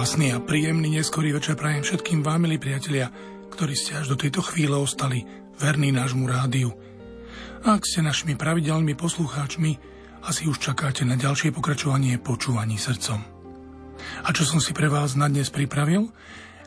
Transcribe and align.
Krásny 0.00 0.32
a 0.32 0.40
príjemný 0.40 0.96
neskorý 0.96 1.36
večer 1.36 1.60
prajem 1.60 1.84
všetkým 1.84 2.24
vám, 2.24 2.48
milí 2.48 2.56
priatelia, 2.56 3.12
ktorí 3.52 3.76
ste 3.76 4.00
až 4.00 4.08
do 4.08 4.16
tejto 4.16 4.40
chvíle 4.40 4.72
ostali 4.72 5.28
verní 5.60 5.92
nášmu 5.92 6.24
rádiu. 6.24 6.72
Ak 7.68 7.84
ste 7.84 8.00
našimi 8.00 8.32
pravidelnými 8.32 8.96
poslucháčmi, 8.96 9.76
asi 10.24 10.48
už 10.48 10.56
čakáte 10.56 11.04
na 11.04 11.20
ďalšie 11.20 11.52
pokračovanie 11.52 12.16
počúvaní 12.16 12.80
srdcom. 12.80 13.20
A 14.24 14.28
čo 14.32 14.48
som 14.48 14.56
si 14.56 14.72
pre 14.72 14.88
vás 14.88 15.20
na 15.20 15.28
dnes 15.28 15.52
pripravil? 15.52 16.08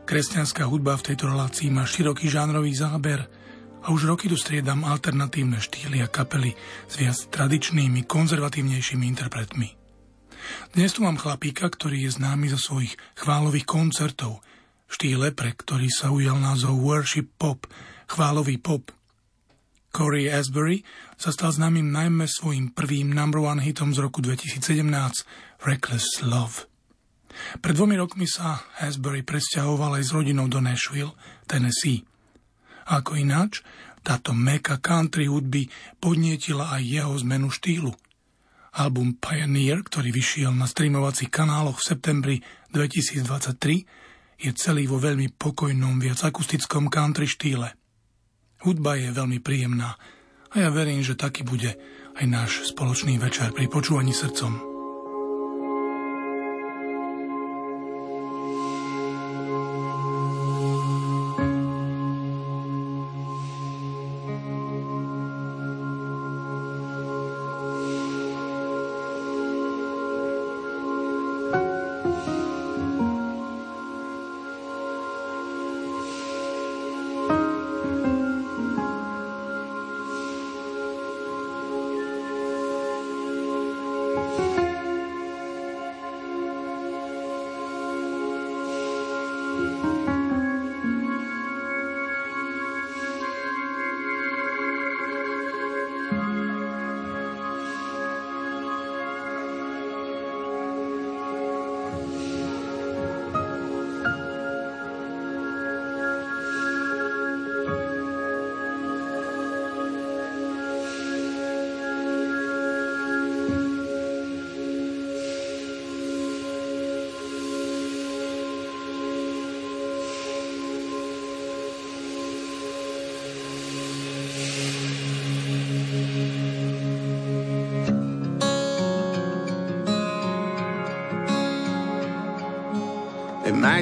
Kresťanská 0.06 0.70
hudba 0.70 0.94
v 1.02 1.10
tejto 1.10 1.26
relácii 1.26 1.74
má 1.74 1.90
široký 1.90 2.30
žánrový 2.30 2.78
záber 2.78 3.26
a 3.82 3.90
už 3.90 4.14
roky 4.14 4.30
tu 4.30 4.38
striedam 4.38 4.86
alternatívne 4.86 5.58
štýly 5.58 6.06
a 6.06 6.08
kapely 6.08 6.54
s 6.86 7.02
viac 7.02 7.18
tradičnými, 7.34 8.06
konzervatívnejšími 8.06 9.10
interpretmi. 9.10 9.83
Dnes 10.74 10.90
tu 10.90 11.06
mám 11.06 11.22
chlapíka, 11.22 11.70
ktorý 11.70 12.10
je 12.10 12.18
známy 12.18 12.50
zo 12.50 12.58
svojich 12.58 12.98
chválových 13.14 13.70
koncertov, 13.70 14.42
štýle, 14.90 15.30
pre 15.34 15.54
ktorý 15.54 15.86
sa 15.90 16.10
ujal 16.10 16.42
názov 16.42 16.82
Worship 16.82 17.30
Pop, 17.38 17.70
chválový 18.10 18.58
pop. 18.58 18.90
Corey 19.94 20.26
Asbury 20.34 20.82
sa 21.22 21.30
stal 21.30 21.54
známym 21.54 21.94
najmä 21.94 22.26
svojim 22.26 22.74
prvým 22.74 23.14
number 23.14 23.46
one 23.46 23.62
hitom 23.62 23.94
z 23.94 24.02
roku 24.02 24.26
2017 24.26 24.66
Reckless 25.62 26.26
Love. 26.26 26.66
Pred 27.62 27.74
dvomi 27.78 27.98
rokmi 27.98 28.26
sa 28.26 28.66
Asbury 28.82 29.22
presťahoval 29.22 30.02
aj 30.02 30.04
s 30.10 30.12
rodinou 30.14 30.50
do 30.50 30.58
Nashville, 30.58 31.14
Tennessee. 31.46 32.02
Ako 32.90 33.14
ináč, 33.14 33.62
táto 34.02 34.34
meka 34.34 34.82
country 34.82 35.30
hudby 35.30 35.70
podnietila 36.02 36.74
aj 36.74 36.82
jeho 36.82 37.14
zmenu 37.22 37.54
štýlu– 37.54 37.94
Album 38.74 39.22
Pioneer, 39.22 39.86
ktorý 39.86 40.10
vyšiel 40.10 40.50
na 40.50 40.66
streamovacích 40.66 41.30
kanáloch 41.30 41.78
v 41.78 41.88
septembri 41.94 42.36
2023, 42.74 44.42
je 44.42 44.52
celý 44.58 44.90
vo 44.90 44.98
veľmi 44.98 45.38
pokojnom, 45.38 46.02
viac 46.02 46.26
akustickom 46.26 46.90
country 46.90 47.30
štýle. 47.30 47.70
Hudba 48.66 48.98
je 48.98 49.14
veľmi 49.14 49.38
príjemná 49.46 49.94
a 50.50 50.56
ja 50.58 50.70
verím, 50.74 51.06
že 51.06 51.14
taký 51.14 51.46
bude 51.46 51.78
aj 52.18 52.26
náš 52.26 52.52
spoločný 52.74 53.22
večer 53.22 53.54
pri 53.54 53.70
počúvaní 53.70 54.14
srdcom. 54.14 54.73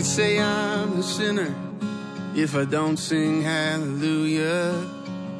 Might 0.01 0.07
say 0.07 0.39
I'm 0.39 0.97
a 0.97 1.03
sinner 1.03 1.53
if 2.35 2.55
I 2.55 2.65
don't 2.65 2.97
sing 2.97 3.43
hallelujah. 3.43 4.73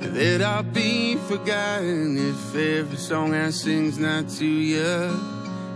That 0.01 0.43
I'll 0.43 0.61
be 0.61 1.15
forgotten 1.15 2.15
if 2.15 2.55
every 2.55 2.97
song 2.97 3.33
I 3.33 3.49
sing's 3.49 3.97
not 3.97 4.29
to 4.37 4.45
you. 4.45 5.19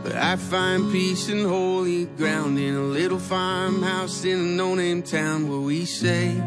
But 0.04 0.14
I 0.14 0.36
find 0.36 0.92
peace 0.92 1.30
and 1.30 1.48
holy 1.48 2.06
ground 2.06 2.60
in 2.60 2.76
a 2.76 2.84
little 2.84 3.18
farmhouse 3.18 4.24
in 4.24 4.38
a 4.38 4.50
no-name 4.62 5.02
town 5.02 5.50
where 5.50 5.62
we 5.62 5.86
say 5.86 6.40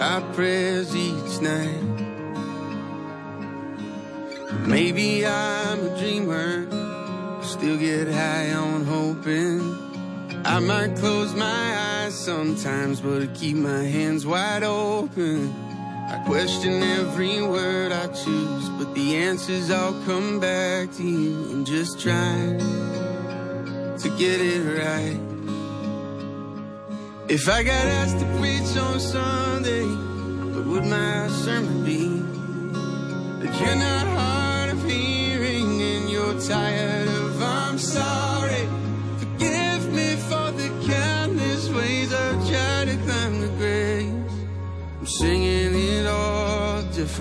our 0.00 0.22
prayers 0.32 0.96
each 0.96 1.42
night. 1.42 1.84
Maybe 4.66 5.26
I'm 5.26 5.88
a 5.88 5.98
dreamer, 5.98 7.42
still 7.42 7.76
get 7.76 8.08
high 8.08 8.54
on 8.54 8.86
hoping. 8.86 9.85
I 10.48 10.60
might 10.60 10.94
close 10.94 11.34
my 11.34 12.04
eyes 12.04 12.14
sometimes, 12.14 13.00
but 13.00 13.20
I 13.20 13.26
keep 13.26 13.56
my 13.56 13.82
hands 13.82 14.24
wide 14.24 14.62
open. 14.62 15.52
I 16.08 16.22
question 16.24 16.84
every 16.84 17.42
word 17.42 17.90
I 17.90 18.06
choose, 18.06 18.68
but 18.78 18.94
the 18.94 19.16
answers 19.16 19.72
all 19.72 19.92
come 20.04 20.38
back 20.38 20.92
to 20.92 21.02
you. 21.02 21.34
I'm 21.50 21.64
just 21.64 21.98
trying 22.00 22.60
to 23.98 24.08
get 24.16 24.40
it 24.40 24.62
right. 24.62 25.20
If 27.28 27.48
I 27.48 27.64
got 27.64 27.84
asked 27.98 28.20
to 28.20 28.26
preach 28.38 28.76
on 28.76 29.00
Sunday, 29.00 29.84
what 30.54 30.64
would 30.64 30.84
my 30.84 31.26
sermon 31.26 31.84
be? 31.84 32.22
That 33.42 33.60
you're 33.60 33.74
not 33.74 34.06
hard 34.06 34.70
of 34.70 34.84
hearing 34.84 35.82
and 35.82 36.08
you're 36.08 36.40
tired 36.40 36.75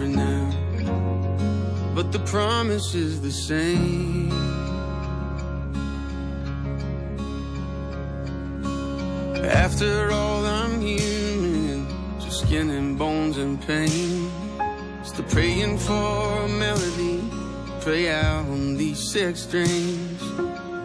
now, 0.03 0.51
but 1.95 2.11
the 2.11 2.19
promise 2.19 2.93
is 2.93 3.21
the 3.21 3.31
same. 3.31 4.31
After 9.45 10.11
all, 10.11 10.45
I'm 10.45 10.81
human, 10.81 11.87
just 12.19 12.41
skin 12.41 12.69
and 12.71 12.97
bones 12.97 13.37
and 13.37 13.61
pain. 13.61 14.29
Still 15.03 15.25
praying 15.25 15.77
for 15.77 16.43
a 16.43 16.47
melody, 16.47 17.23
pray 17.81 18.09
out 18.09 18.45
on 18.45 18.75
these 18.75 19.11
six 19.11 19.43
strings. 19.43 20.21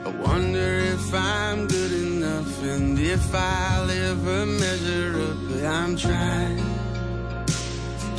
I 0.06 0.10
wonder 0.24 0.78
if 0.94 1.12
I'm 1.12 1.66
good 1.66 1.92
enough 1.92 2.62
and 2.62 2.98
if 2.98 3.34
I'll 3.34 3.90
ever 3.90 4.46
measure 4.46 5.20
up, 5.20 5.36
but 5.48 5.64
I'm 5.64 5.96
trying 5.96 6.79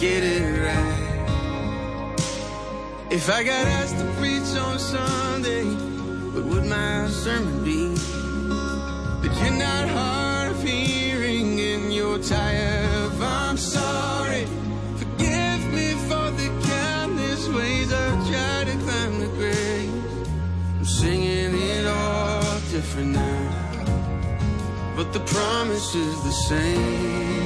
get 0.02 0.24
it 0.24 0.42
right. 0.66 2.16
If 3.12 3.30
I 3.30 3.44
got 3.44 3.68
asked 3.68 4.00
to 4.00 4.06
preach 4.18 4.52
on 4.58 4.80
Sunday, 4.80 5.66
what 6.34 6.44
would 6.46 6.66
my 6.66 7.08
sermon 7.08 7.64
be? 7.64 7.94
That 9.22 9.34
you're 9.40 9.60
not 9.60 9.88
hard 9.90 10.54
of 10.54 10.64
hearing 10.64 11.60
and 11.60 11.94
you're 11.94 12.18
tired 12.18 12.90
of 12.96 13.22
I'm 13.22 13.58
sorry. 13.58 14.48
Forgive 14.98 15.62
me 15.72 15.94
for 16.10 16.32
the 16.40 16.50
countless 16.66 17.48
ways 17.50 17.94
I've 17.94 18.28
tried 18.28 18.68
to 18.72 18.78
climb 18.86 19.20
the 19.20 19.28
grave. 19.38 19.94
I'm 20.80 20.86
singing 20.86 21.54
it 21.54 21.86
all 21.86 22.60
different 22.72 23.12
now, 23.12 24.96
but 24.96 25.14
the 25.14 25.20
promise 25.20 25.94
is 25.94 26.24
the 26.24 26.32
same. 26.50 27.41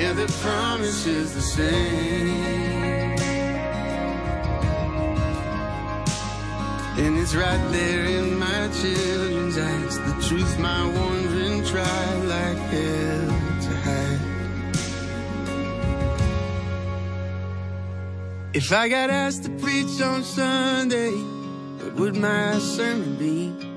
Yeah, 0.00 0.14
the 0.14 0.26
promise 0.40 1.06
is 1.06 1.34
the 1.34 1.42
same. 1.42 3.18
And 7.02 7.18
it's 7.18 7.34
right 7.34 7.64
there 7.70 8.06
in 8.06 8.38
my 8.38 8.68
children's 8.80 9.58
eyes. 9.58 9.98
The 9.98 10.14
truth 10.26 10.58
my 10.58 10.86
wandering 10.96 11.64
try 11.66 12.14
like 12.34 12.56
hell 12.72 13.28
to 13.64 13.72
hide. 13.84 14.20
If 18.54 18.72
I 18.72 18.88
got 18.88 19.10
asked 19.10 19.44
to 19.44 19.50
preach 19.50 20.00
on 20.00 20.24
Sunday, 20.24 21.12
what 21.12 21.94
would 21.96 22.16
my 22.16 22.58
sermon 22.58 23.16
be? 23.16 23.70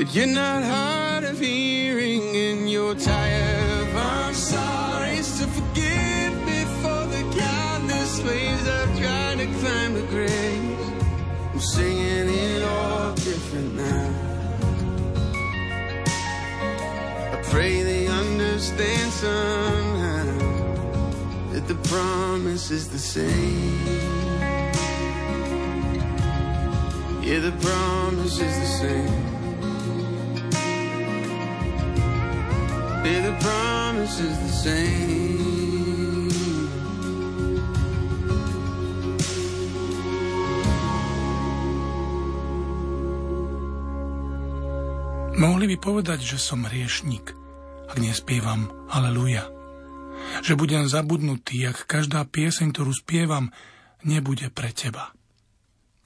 that 0.00 0.14
you're 0.14 0.26
not 0.26 0.62
hard 0.62 1.24
of 1.24 1.38
hearing 1.38 2.34
and 2.34 2.70
you're 2.70 2.94
tired 2.94 3.49
understand 18.70 19.12
somehow 19.12 20.24
that 21.52 21.66
the 21.66 21.74
promise 21.88 22.70
is 22.70 22.88
the 22.88 22.98
same. 22.98 23.86
Yeah, 27.22 27.40
the 27.40 27.52
promise 27.60 28.40
is 28.40 28.54
the 28.58 28.66
same. 28.66 29.26
Yeah, 33.04 33.20
the 33.28 33.36
promise 33.40 34.20
is 34.20 34.38
the 34.38 34.52
same. 34.52 35.40
Mohli 45.40 45.72
by 45.72 45.76
povedať, 45.80 46.20
že 46.20 46.36
som 46.36 46.68
riešnik, 46.68 47.39
ak 47.90 47.98
nespievam 47.98 48.70
Aleluja. 48.86 49.50
Že 50.46 50.54
budem 50.54 50.84
zabudnutý, 50.86 51.66
ak 51.66 51.90
každá 51.90 52.22
pieseň, 52.22 52.70
ktorú 52.70 52.94
spievam, 52.94 53.50
nebude 54.06 54.48
pre 54.54 54.70
teba 54.70 55.10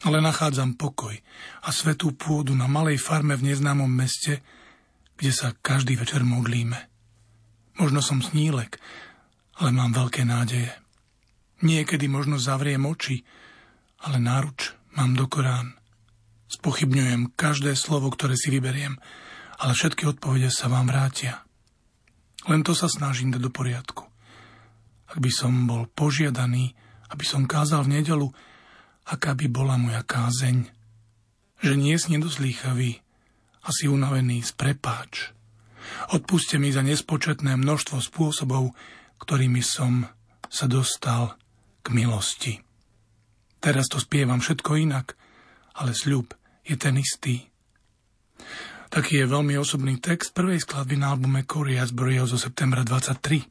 ale 0.05 0.21
nachádzam 0.21 0.77
pokoj 0.77 1.17
a 1.65 1.69
svetú 1.73 2.13
pôdu 2.13 2.53
na 2.53 2.69
malej 2.69 3.01
farme 3.01 3.35
v 3.41 3.53
neznámom 3.53 3.89
meste, 3.89 4.45
kde 5.17 5.33
sa 5.33 5.57
každý 5.57 5.97
večer 5.97 6.21
modlíme. 6.23 6.77
Možno 7.81 8.05
som 8.05 8.21
snílek, 8.21 8.79
ale 9.59 9.73
mám 9.73 9.97
veľké 9.97 10.23
nádeje. 10.29 10.71
Niekedy 11.65 12.07
možno 12.07 12.37
zavriem 12.37 12.85
oči, 12.85 13.25
ale 14.05 14.21
náruč 14.21 14.77
mám 14.95 15.17
do 15.17 15.25
Korán. 15.25 15.81
Spochybňujem 16.53 17.33
každé 17.35 17.73
slovo, 17.73 18.13
ktoré 18.13 18.37
si 18.37 18.53
vyberiem, 18.53 19.01
ale 19.59 19.73
všetky 19.73 20.05
odpovede 20.05 20.53
sa 20.53 20.69
vám 20.69 20.93
vrátia. 20.93 21.44
Len 22.51 22.61
to 22.61 22.77
sa 22.77 22.89
snažím 22.91 23.33
dať 23.33 23.41
do 23.41 23.53
poriadku. 23.53 24.05
Ak 25.09 25.19
by 25.21 25.31
som 25.33 25.65
bol 25.65 25.89
požiadaný, 25.89 26.77
aby 27.13 27.25
som 27.25 27.49
kázal 27.49 27.87
v 27.87 28.01
nedelu, 28.01 28.29
aká 29.09 29.37
by 29.37 29.47
bola 29.49 29.77
moja 29.77 30.03
kázeň, 30.05 30.69
že 31.61 31.75
nie 31.77 31.97
si 31.97 32.13
nedoslýchavý 32.13 33.01
a 33.65 33.69
si 33.73 33.89
unavený 33.89 34.45
z 34.45 34.53
prepáč. 34.53 35.33
Odpuste 36.13 36.61
mi 36.61 36.73
za 36.73 36.85
nespočetné 36.85 37.57
množstvo 37.57 38.01
spôsobov, 38.01 38.73
ktorými 39.21 39.61
som 39.65 40.09
sa 40.49 40.69
dostal 40.69 41.37
k 41.85 41.93
milosti. 41.93 42.61
Teraz 43.61 43.89
to 43.89 43.97
spievam 44.01 44.45
všetko 44.45 44.77
inak, 44.77 45.17
ale 45.81 45.97
sľub 45.97 46.37
je 46.65 46.77
ten 46.77 46.97
istý. 47.01 47.49
Taký 48.95 49.27
je 49.27 49.27
veľmi 49.27 49.59
osobný 49.59 49.99
text 49.99 50.31
prvej 50.39 50.63
skladby 50.63 50.95
na 50.95 51.11
albume 51.11 51.43
Corias 51.43 51.91
Burial 51.91 52.31
zo 52.31 52.39
septembra 52.39 52.87
23. 52.87 53.43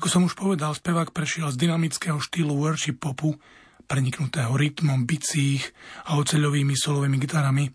Ako 0.00 0.08
som 0.08 0.24
už 0.24 0.32
povedal, 0.32 0.72
spevák 0.72 1.12
prešiel 1.12 1.52
z 1.52 1.68
dynamického 1.68 2.16
štýlu 2.16 2.56
worship 2.56 2.96
popu 2.96 3.36
preniknutého 3.84 4.56
rytmom 4.56 5.04
bicích 5.04 5.68
a 6.08 6.16
oceľovými 6.16 6.72
solovými 6.80 7.20
gitarami, 7.20 7.68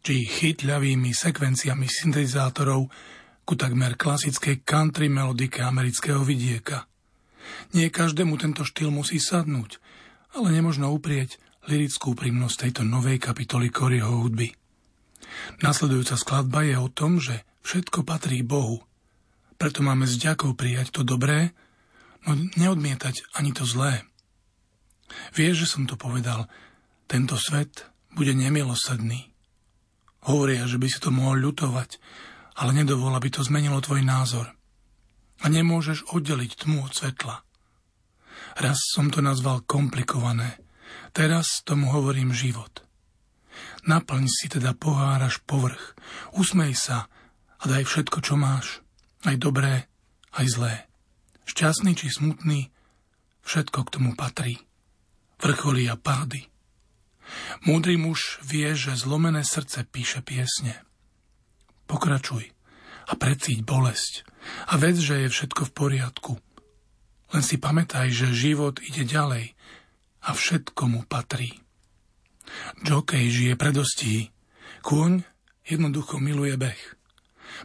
či 0.00 0.24
chytľavými 0.24 1.12
sekvenciami 1.12 1.84
syntetizátorov 1.84 2.88
ku 3.44 3.52
takmer 3.52 4.00
klasickej 4.00 4.64
country 4.64 5.12
melodike 5.12 5.60
amerického 5.60 6.24
vidieka. 6.24 6.88
Nie 7.76 7.92
každému 7.92 8.40
tento 8.40 8.64
štýl 8.64 8.88
musí 8.88 9.20
sadnúť, 9.20 9.76
ale 10.40 10.56
nemožno 10.56 10.88
uprieť 10.88 11.36
lirickú 11.68 12.16
prímnosť 12.16 12.64
tejto 12.64 12.82
novej 12.88 13.20
kapitoly 13.20 13.68
Koryho 13.68 14.24
hudby. 14.24 14.59
Nasledujúca 15.60 16.16
skladba 16.18 16.66
je 16.66 16.76
o 16.76 16.88
tom, 16.90 17.20
že 17.22 17.44
všetko 17.66 18.02
patrí 18.02 18.42
Bohu. 18.42 18.82
Preto 19.60 19.84
máme 19.84 20.08
s 20.08 20.16
ďakou 20.16 20.56
prijať 20.56 20.90
to 20.96 21.02
dobré, 21.04 21.52
no 22.24 22.36
neodmietať 22.56 23.36
ani 23.36 23.52
to 23.52 23.68
zlé. 23.68 24.04
Vieš, 25.36 25.66
že 25.66 25.70
som 25.76 25.84
to 25.84 25.98
povedal. 25.98 26.46
Tento 27.10 27.34
svet 27.34 27.90
bude 28.14 28.32
nemilosrdný. 28.32 29.30
Hovoria, 30.28 30.68
že 30.68 30.78
by 30.78 30.86
si 30.86 30.98
to 31.00 31.10
mohol 31.10 31.36
ľutovať, 31.40 31.98
ale 32.60 32.76
nedovol, 32.76 33.16
aby 33.16 33.32
to 33.32 33.42
zmenilo 33.42 33.80
tvoj 33.80 34.04
názor. 34.04 34.52
A 35.40 35.48
nemôžeš 35.48 36.12
oddeliť 36.12 36.64
tmu 36.64 36.84
od 36.84 36.92
svetla. 36.92 37.40
Raz 38.60 38.76
som 38.92 39.08
to 39.08 39.24
nazval 39.24 39.64
komplikované, 39.64 40.60
teraz 41.16 41.64
tomu 41.64 41.88
hovorím 41.88 42.36
život. 42.36 42.84
Naplň 43.88 44.24
si 44.28 44.46
teda 44.52 44.76
pohár 44.76 45.24
až 45.24 45.40
povrch, 45.44 45.96
usmej 46.36 46.76
sa 46.76 47.08
a 47.60 47.64
daj 47.64 47.88
všetko, 47.88 48.18
čo 48.20 48.36
máš, 48.36 48.84
aj 49.24 49.36
dobré, 49.40 49.88
aj 50.36 50.46
zlé. 50.48 50.74
Šťastný 51.48 51.96
či 51.96 52.12
smutný, 52.12 52.68
všetko 53.44 53.78
k 53.88 53.92
tomu 53.96 54.12
patrí 54.14 54.60
vrcholí 55.40 55.88
a 55.88 55.96
pády. 55.96 56.46
Múdry 57.64 57.96
muž 57.96 58.38
vie, 58.44 58.76
že 58.76 58.96
zlomené 58.96 59.42
srdce 59.42 59.88
píše 59.88 60.20
piesne. 60.20 60.76
Pokračuj 61.88 62.52
a 63.10 63.12
precíť 63.16 63.64
bolesť 63.64 64.28
a 64.70 64.78
vec, 64.78 64.96
že 65.00 65.26
je 65.26 65.28
všetko 65.32 65.70
v 65.70 65.74
poriadku. 65.74 66.32
Len 67.30 67.42
si 67.42 67.56
pamätaj, 67.58 68.10
že 68.10 68.34
život 68.34 68.82
ide 68.82 69.06
ďalej 69.06 69.54
a 70.26 70.30
všetko 70.34 70.82
mu 70.90 71.00
patrí. 71.06 71.58
Jokej 72.82 73.26
žije 73.30 73.54
predostí, 73.54 74.32
kôň 74.80 75.22
jednoducho 75.66 76.18
miluje 76.18 76.56
beh. 76.56 76.80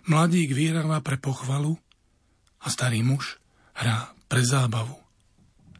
Mladík 0.10 0.51
vyhráva 0.51 1.00
pre 1.00 1.15
pochvalu 1.15 1.77
a 2.62 2.68
starý 2.68 3.06
muž 3.06 3.38
hrá 3.77 4.12
pre 4.25 4.42
zábavu. 4.42 4.98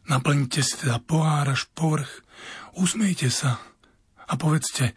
Naplňte 0.06 0.62
si 0.62 0.74
teda 0.78 1.02
pohár 1.02 1.50
až 1.50 1.66
povrch, 1.74 2.22
usmejte 2.78 3.26
sa 3.26 3.58
a 4.26 4.32
povedzte, 4.38 4.94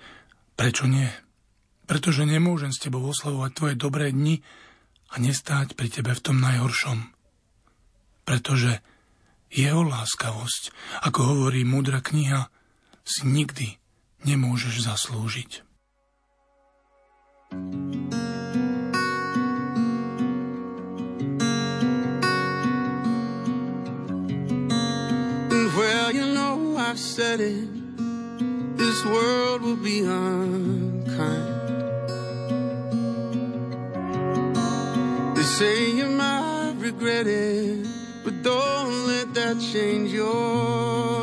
prečo 0.54 0.86
nie? 0.86 1.10
Pretože 1.89 2.30
nemôžem 2.30 2.70
s 2.70 2.82
tebou 2.82 3.01
oslavovať 3.10 3.51
tvoje 3.58 3.75
dobré 3.75 4.13
dni 4.13 4.46
a 5.10 5.18
nestáť 5.18 5.74
pri 5.74 5.89
tebe 5.89 6.13
v 6.13 6.22
tom 6.22 6.38
najhoršom. 6.38 7.10
Pretože 8.22 8.86
jeho 9.50 9.82
láskavosť, 9.82 10.70
ako 11.10 11.20
hovorí 11.25 11.66
múdra 11.66 12.06
kniha, 12.06 12.54
si 13.01 13.25
nikdy 13.25 13.82
nemôžeš 14.26 14.88
zaslúžiť. 14.88 15.68
thank 17.50 17.96
you 17.96 18.10
I've 26.90 26.98
said 26.98 27.40
it, 27.40 27.70
this 28.76 29.06
world 29.06 29.62
will 29.62 29.76
be 29.76 30.00
unkind. 30.00 31.70
They 35.38 35.44
say 35.44 35.92
you 35.92 36.08
might 36.08 36.74
regret 36.80 37.28
it, 37.28 37.86
but 38.24 38.42
don't 38.42 39.06
let 39.06 39.36
that 39.36 39.60
change 39.60 40.12
your 40.12 41.19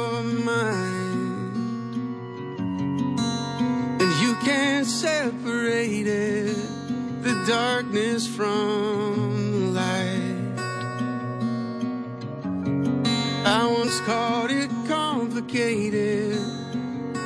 can't 4.46 4.86
separate 4.86 6.06
it, 6.06 6.56
the 7.20 7.34
darkness 7.48 8.28
from 8.28 9.50
the 9.50 9.66
light. 9.80 10.54
I 13.44 13.66
once 13.66 13.98
called 14.02 14.52
it 14.52 14.70
complicated. 14.86 16.38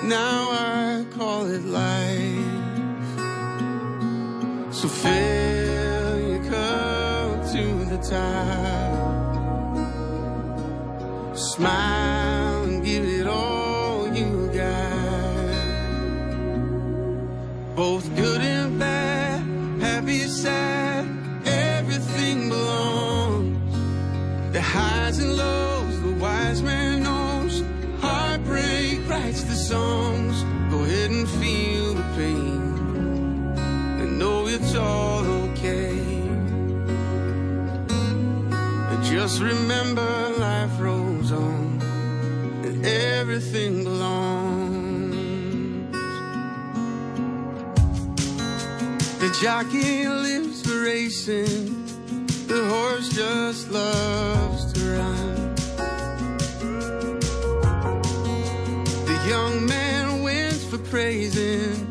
Now 0.04 0.48
I 0.50 1.04
call 1.10 1.44
it 1.44 1.62
life. 1.62 2.56
So 4.72 4.88
fill 4.88 6.20
your 6.26 6.42
cup 6.50 7.52
to 7.52 7.84
the 7.92 7.98
top. 7.98 8.96
Smile 11.36 11.99
remember 39.40 40.34
life 40.38 40.78
rolls 40.78 41.32
on 41.32 41.80
and 42.64 42.84
everything 42.84 43.84
belongs. 43.84 45.16
The 49.18 49.38
jockey 49.40 50.06
lives 50.06 50.62
for 50.62 50.80
racing, 50.82 51.86
the 52.48 52.66
horse 52.68 53.08
just 53.08 53.70
loves 53.70 54.72
to 54.74 54.80
run. 54.96 55.54
The 59.06 59.26
young 59.28 59.66
man 59.66 60.22
wins 60.22 60.64
for 60.64 60.78
praising 60.78 61.89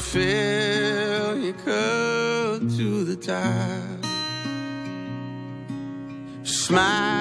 Fill 0.00 1.38
your 1.38 1.52
cup 1.52 2.60
to 2.76 3.04
the 3.04 3.16
top. 3.16 4.04
Smile 6.42 7.19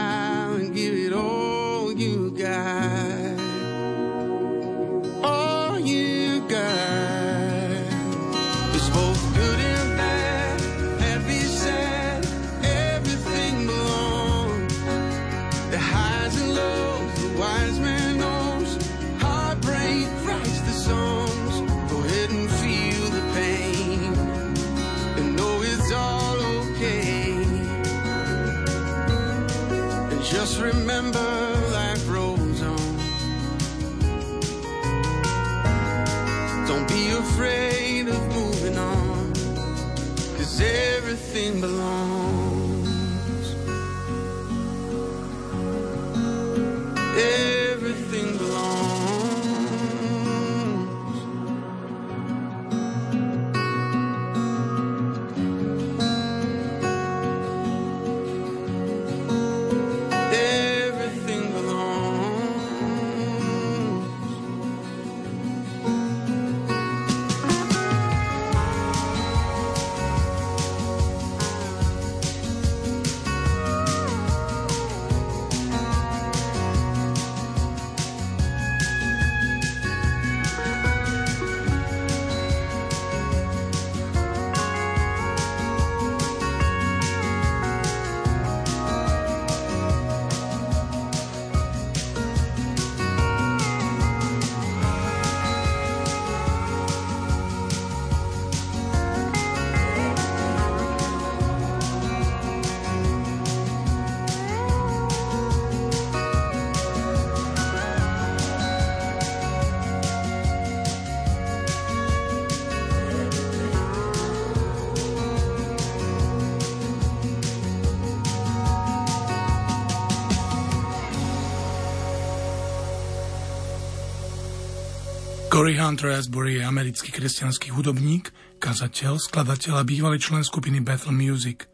Corey 125.59 125.75
Hunter 125.75 126.15
Asbury 126.15 126.55
je 126.55 126.63
americký 126.63 127.11
kresťanský 127.11 127.75
hudobník, 127.75 128.31
kazateľ, 128.63 129.19
skladateľ 129.19 129.73
a 129.75 129.83
bývalý 129.83 130.15
člen 130.15 130.39
skupiny 130.39 130.79
Bethel 130.79 131.11
Music. 131.11 131.67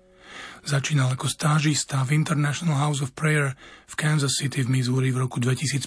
Začínal 0.65 1.13
ako 1.13 1.29
stážista 1.29 2.01
v 2.01 2.17
International 2.17 2.81
House 2.81 3.05
of 3.05 3.13
Prayer 3.13 3.53
v 3.85 3.93
Kansas 3.93 4.41
City 4.41 4.65
v 4.65 4.73
Missouri 4.73 5.13
v 5.13 5.21
roku 5.21 5.37
2005. 5.37 5.85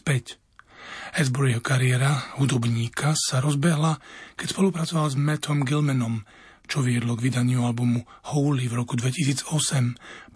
Asburyho 1.18 1.58
kariéra 1.58 2.38
hudobníka 2.38 3.18
sa 3.18 3.42
rozbehla, 3.42 3.98
keď 4.38 4.46
spolupracoval 4.46 5.10
s 5.10 5.18
Mattom 5.18 5.66
Gilmanom, 5.66 6.22
čo 6.70 6.86
viedlo 6.86 7.18
k 7.18 7.34
vydaniu 7.34 7.66
albumu 7.66 8.06
Holy 8.30 8.70
v 8.70 8.78
roku 8.78 8.94
2008, 8.94 9.50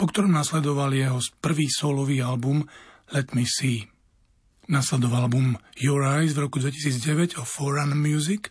po 0.02 0.10
ktorom 0.10 0.34
nasledoval 0.34 0.90
jeho 0.90 1.22
prvý 1.38 1.70
solový 1.70 2.26
album 2.26 2.66
Let 3.14 3.38
Me 3.38 3.46
See. 3.46 3.86
Nasledoval 4.72 5.28
album 5.28 5.60
Your 5.76 6.00
Eyes 6.00 6.32
v 6.32 6.48
roku 6.48 6.56
2009 6.56 7.36
o 7.36 7.44
Forerunner 7.44 7.92
Music 7.92 8.48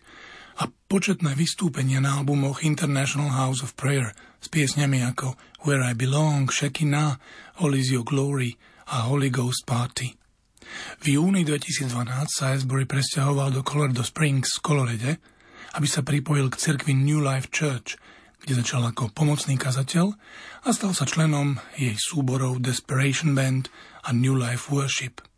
a 0.54 0.70
početné 0.70 1.34
vystúpenia 1.34 1.98
na 1.98 2.14
albumoch 2.14 2.62
International 2.62 3.34
House 3.34 3.58
of 3.58 3.74
Prayer 3.74 4.14
s 4.38 4.46
piesňami 4.46 5.02
ako 5.02 5.34
Where 5.66 5.82
I 5.82 5.98
Belong, 5.98 6.46
Shekinah, 6.46 7.18
All 7.58 7.74
Is 7.74 7.90
Your 7.90 8.06
Glory 8.06 8.54
a 8.94 9.10
Holy 9.10 9.34
Ghost 9.34 9.66
Party. 9.66 10.14
V 11.02 11.18
júni 11.18 11.42
2012 11.42 11.90
sa 12.30 12.54
Asbury 12.54 12.86
presťahoval 12.86 13.58
do 13.58 13.66
Colorado 13.66 14.06
Springs 14.06 14.62
v 14.62 14.62
Colorade, 14.62 15.12
aby 15.74 15.90
sa 15.90 16.06
pripojil 16.06 16.54
k 16.54 16.60
cirkvi 16.70 16.94
New 16.94 17.18
Life 17.18 17.50
Church, 17.50 17.98
kde 18.46 18.62
začal 18.62 18.86
ako 18.86 19.10
pomocný 19.10 19.58
kazateľ 19.58 20.14
a 20.62 20.68
stal 20.70 20.94
sa 20.94 21.02
členom 21.02 21.58
jej 21.74 21.98
súborov 21.98 22.62
Desperation 22.62 23.34
Band 23.34 23.74
a 24.06 24.14
New 24.14 24.38
Life 24.38 24.70
Worship. 24.70 25.31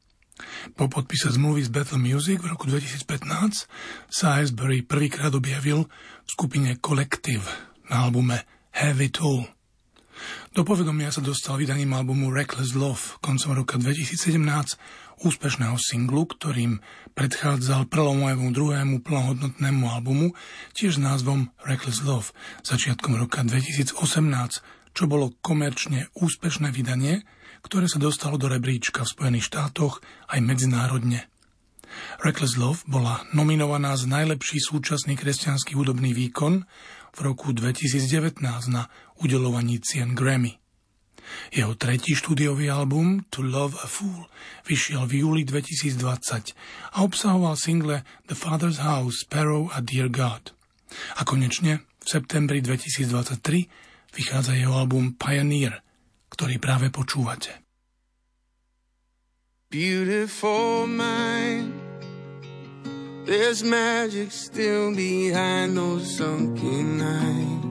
Po 0.74 0.90
podpise 0.90 1.30
zmluvy 1.30 1.62
z 1.62 1.70
Battle 1.70 2.02
Music 2.02 2.42
v 2.42 2.50
roku 2.50 2.66
2015 2.66 3.70
sa 4.10 4.42
Asbury 4.42 4.82
prvýkrát 4.82 5.30
objavil 5.30 5.86
v 6.26 6.28
skupine 6.28 6.74
Collective 6.82 7.46
na 7.86 8.02
albume 8.02 8.42
Have 8.74 8.98
It 8.98 9.22
All. 9.22 9.46
Do 10.54 10.62
povedomia 10.62 11.10
sa 11.10 11.22
dostal 11.22 11.58
vydaním 11.58 11.94
albumu 11.94 12.30
Reckless 12.30 12.74
Love 12.74 13.18
koncom 13.22 13.54
roka 13.58 13.78
2017, 13.78 14.78
úspešného 15.22 15.78
singlu, 15.78 16.26
ktorým 16.26 16.78
predchádzal 17.14 17.86
prelomovému 17.90 18.50
druhému 18.54 18.94
plnohodnotnému 19.02 19.84
albumu, 19.90 20.34
tiež 20.74 20.98
s 20.98 21.02
názvom 21.02 21.50
Reckless 21.62 22.02
Love, 22.02 22.34
začiatkom 22.66 23.18
roka 23.18 23.42
2018, 23.42 23.94
čo 24.94 25.04
bolo 25.10 25.34
komerčne 25.42 26.10
úspešné 26.14 26.70
vydanie, 26.70 27.26
ktoré 27.64 27.88
sa 27.88 27.98
dostalo 27.98 28.36
do 28.36 28.46
rebríčka 28.46 29.02
v 29.02 29.12
Spojených 29.16 29.48
štátoch 29.48 30.04
aj 30.28 30.38
medzinárodne. 30.44 31.26
Reckless 32.20 32.60
Love 32.60 32.84
bola 32.84 33.24
nominovaná 33.32 33.96
za 33.96 34.04
najlepší 34.10 34.60
súčasný 34.60 35.16
kresťanský 35.16 35.78
hudobný 35.78 36.12
výkon 36.12 36.66
v 37.14 37.18
roku 37.22 37.54
2019 37.54 38.42
na 38.68 38.90
udelovaní 39.22 39.78
cien 39.80 40.12
Grammy. 40.12 40.58
Jeho 41.48 41.72
tretí 41.72 42.12
štúdiový 42.12 42.68
album 42.68 43.24
To 43.32 43.40
Love 43.40 43.80
a 43.80 43.88
Fool 43.88 44.28
vyšiel 44.68 45.08
v 45.08 45.24
júli 45.24 45.42
2020 45.48 46.52
a 46.92 46.96
obsahoval 47.00 47.56
single 47.56 48.04
The 48.28 48.36
Father's 48.36 48.82
House, 48.82 49.24
Sparrow 49.24 49.72
a 49.72 49.80
Dear 49.80 50.12
God. 50.12 50.52
A 51.16 51.24
konečne 51.24 51.88
v 52.04 52.06
septembri 52.06 52.60
2023 52.60 54.14
vychádza 54.14 54.52
jeho 54.52 54.76
album 54.76 55.16
Pioneer, 55.16 55.83
ktorý 56.34 56.58
práve 56.58 56.90
počúvate. 56.90 57.62
Beautiful 59.70 60.86
mind 60.86 61.84
There's 63.24 63.64
magic 63.64 64.30
still 64.32 64.94
behind 64.94 65.78
those 65.78 66.18
sunken 66.18 67.00
eyes. 67.00 67.64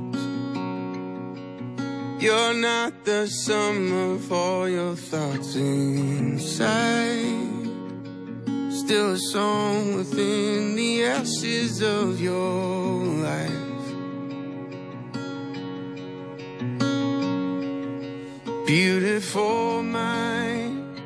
You're 2.23 2.55
not 2.55 3.05
the 3.05 3.27
sum 3.27 3.93
of 3.93 4.31
all 4.31 4.67
your 4.67 4.95
thoughts 4.95 5.55
inside. 5.55 7.21
Still 8.71 9.11
a 9.13 9.19
song 9.31 9.95
within 9.95 10.75
the 10.75 11.05
ashes 11.05 11.83
of 11.83 12.19
your 12.19 13.05
life. 13.21 13.62
Beautiful 18.73 19.83
mind. 19.83 20.99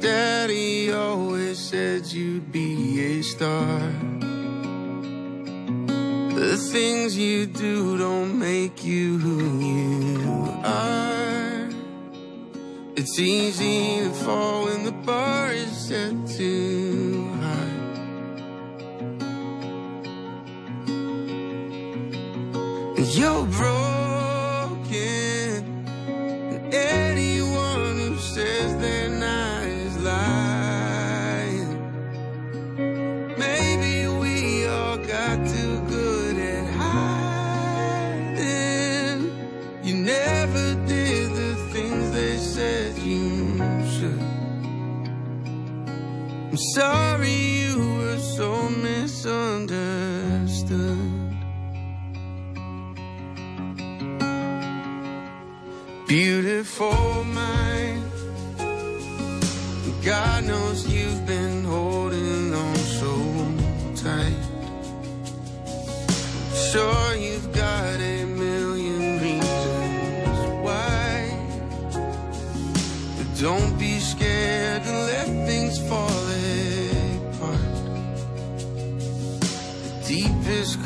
Daddy 0.00 0.92
always 0.92 1.58
said 1.58 2.06
you'd 2.06 2.52
be 2.52 3.18
a 3.18 3.22
star. 3.22 3.80
The 6.38 6.56
things 6.70 7.18
you 7.18 7.46
do 7.46 7.98
don't 7.98 8.38
make 8.38 8.84
you 8.84 9.18
who 9.18 9.58
you 9.58 10.22
are. 10.62 11.68
It's 12.94 13.18
easy 13.18 14.04
to 14.04 14.10
fall 14.10 14.66
when 14.66 14.84
the 14.84 14.92
bar 14.92 15.50
is 15.50 15.76
set 15.88 16.14
too 16.28 17.28
high. 17.40 17.74
You're 23.16 23.46
broken. 23.46 23.93
Sorry 46.74 47.30
you 47.30 47.78
were 47.98 48.18
so 48.18 48.68
misunderstood. 48.68 51.36
Beautiful 56.08 57.13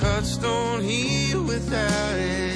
cuts 0.00 0.36
don't 0.36 0.82
heal 0.82 1.42
without 1.42 2.14
a 2.14 2.47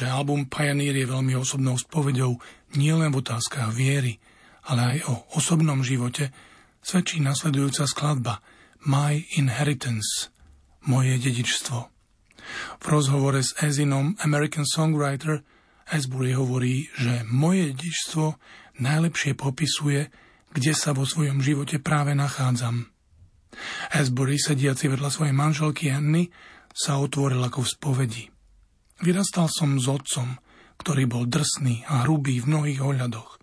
že 0.00 0.08
album 0.08 0.48
Pioneer 0.48 0.96
je 0.96 1.04
veľmi 1.04 1.36
osobnou 1.36 1.76
spovedou 1.76 2.40
nielen 2.72 3.12
v 3.12 3.20
otázkach 3.20 3.68
viery, 3.68 4.16
ale 4.64 4.96
aj 4.96 4.98
o 5.12 5.14
osobnom 5.36 5.84
živote, 5.84 6.32
svedčí 6.80 7.20
nasledujúca 7.20 7.84
skladba 7.84 8.40
My 8.88 9.20
Inheritance, 9.36 10.32
moje 10.88 11.20
dedičstvo. 11.20 11.78
V 12.80 12.84
rozhovore 12.88 13.44
s 13.44 13.52
Ezinom 13.60 14.16
American 14.24 14.64
Songwriter 14.64 15.44
Asbury 15.92 16.32
hovorí, 16.32 16.88
že 16.96 17.20
moje 17.28 17.76
dedičstvo 17.76 18.40
najlepšie 18.80 19.36
popisuje, 19.36 20.08
kde 20.56 20.72
sa 20.72 20.96
vo 20.96 21.04
svojom 21.04 21.44
živote 21.44 21.76
práve 21.76 22.16
nachádzam. 22.16 22.88
Asbury, 23.92 24.40
sediaci 24.40 24.88
vedľa 24.88 25.12
svojej 25.12 25.36
manželky 25.36 25.92
Anny, 25.92 26.32
sa 26.72 26.96
otvoril 26.96 27.44
ako 27.44 27.60
v 27.60 27.68
spovedi. 27.68 28.24
Vyrastal 29.00 29.48
som 29.48 29.80
s 29.80 29.88
otcom, 29.88 30.36
ktorý 30.76 31.08
bol 31.08 31.24
drsný 31.24 31.88
a 31.88 32.04
hrubý 32.04 32.44
v 32.44 32.52
mnohých 32.52 32.80
ohľadoch. 32.84 33.40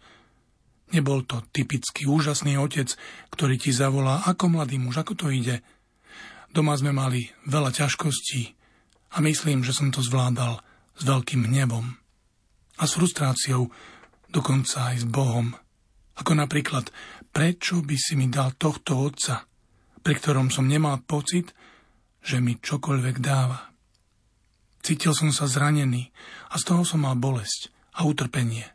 Nebol 0.93 1.25
to 1.25 1.41
typický 1.49 2.05
úžasný 2.05 2.61
otec, 2.61 2.93
ktorý 3.33 3.57
ti 3.57 3.73
zavolá, 3.73 4.23
ako 4.23 4.53
mladý 4.53 4.77
muž, 4.77 5.01
ako 5.01 5.17
to 5.17 5.27
ide. 5.33 5.65
Doma 6.53 6.77
sme 6.77 6.93
mali 6.93 7.33
veľa 7.49 7.73
ťažkostí 7.73 8.53
a 9.13 9.17
myslím, 9.25 9.65
že 9.65 9.73
som 9.73 9.89
to 9.89 10.05
zvládal 10.05 10.61
s 10.93 11.01
veľkým 11.03 11.49
hnevom. 11.49 11.97
A 12.77 12.83
s 12.85 12.93
frustráciou, 12.93 13.73
dokonca 14.29 14.93
aj 14.93 15.03
s 15.03 15.05
Bohom. 15.09 15.57
Ako 16.17 16.37
napríklad, 16.37 16.93
prečo 17.33 17.81
by 17.81 17.97
si 17.97 18.13
mi 18.13 18.29
dal 18.29 18.53
tohto 18.57 18.97
otca, 18.97 19.45
pri 20.05 20.13
ktorom 20.13 20.53
som 20.53 20.69
nemal 20.69 21.01
pocit, 21.01 21.51
že 22.21 22.37
mi 22.37 22.61
čokoľvek 22.61 23.15
dáva. 23.17 23.76
Cítil 24.85 25.11
som 25.11 25.33
sa 25.35 25.49
zranený 25.49 26.13
a 26.51 26.55
z 26.61 26.63
toho 26.67 26.83
som 26.87 27.03
mal 27.03 27.17
bolesť 27.17 27.73
a 27.97 28.05
utrpenie. 28.05 28.65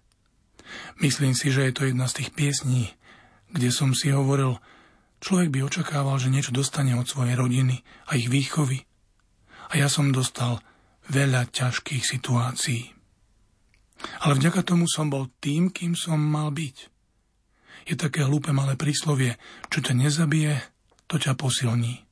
Myslím 1.00 1.32
si, 1.32 1.52
že 1.52 1.68
je 1.68 1.72
to 1.72 1.88
jedna 1.88 2.08
z 2.08 2.22
tých 2.22 2.30
piesní, 2.32 2.92
kde 3.52 3.68
som 3.68 3.92
si 3.92 4.12
hovoril, 4.12 4.56
človek 5.20 5.52
by 5.52 5.60
očakával, 5.68 6.16
že 6.16 6.32
niečo 6.32 6.52
dostane 6.52 6.96
od 6.96 7.06
svojej 7.06 7.36
rodiny 7.36 7.84
a 8.08 8.16
ich 8.16 8.28
výchovy. 8.32 8.84
A 9.72 9.80
ja 9.80 9.88
som 9.88 10.12
dostal 10.12 10.60
veľa 11.08 11.48
ťažkých 11.52 12.04
situácií. 12.04 12.92
Ale 14.26 14.34
vďaka 14.34 14.66
tomu 14.66 14.90
som 14.90 15.06
bol 15.08 15.30
tým, 15.38 15.70
kým 15.70 15.94
som 15.94 16.18
mal 16.18 16.50
byť. 16.50 16.76
Je 17.86 17.94
také 17.98 18.26
hlúpe 18.26 18.50
malé 18.54 18.78
príslovie, 18.78 19.38
čo 19.70 19.82
ťa 19.82 19.94
nezabije, 19.94 20.54
to 21.06 21.18
ťa 21.18 21.34
posilní. 21.38 22.02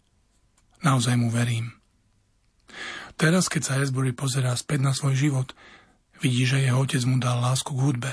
Naozaj 0.83 1.15
mu 1.19 1.29
verím. 1.31 1.80
Teraz, 3.21 3.53
keď 3.53 3.63
sa 3.69 3.77
Esbury 3.85 4.17
pozerá 4.17 4.57
späť 4.57 4.81
na 4.81 4.97
svoj 4.97 5.13
život, 5.13 5.53
vidí, 6.25 6.49
že 6.49 6.65
jeho 6.65 6.81
otec 6.81 7.05
mu 7.05 7.21
dal 7.21 7.45
lásku 7.45 7.69
k 7.69 7.85
hudbe. 7.85 8.13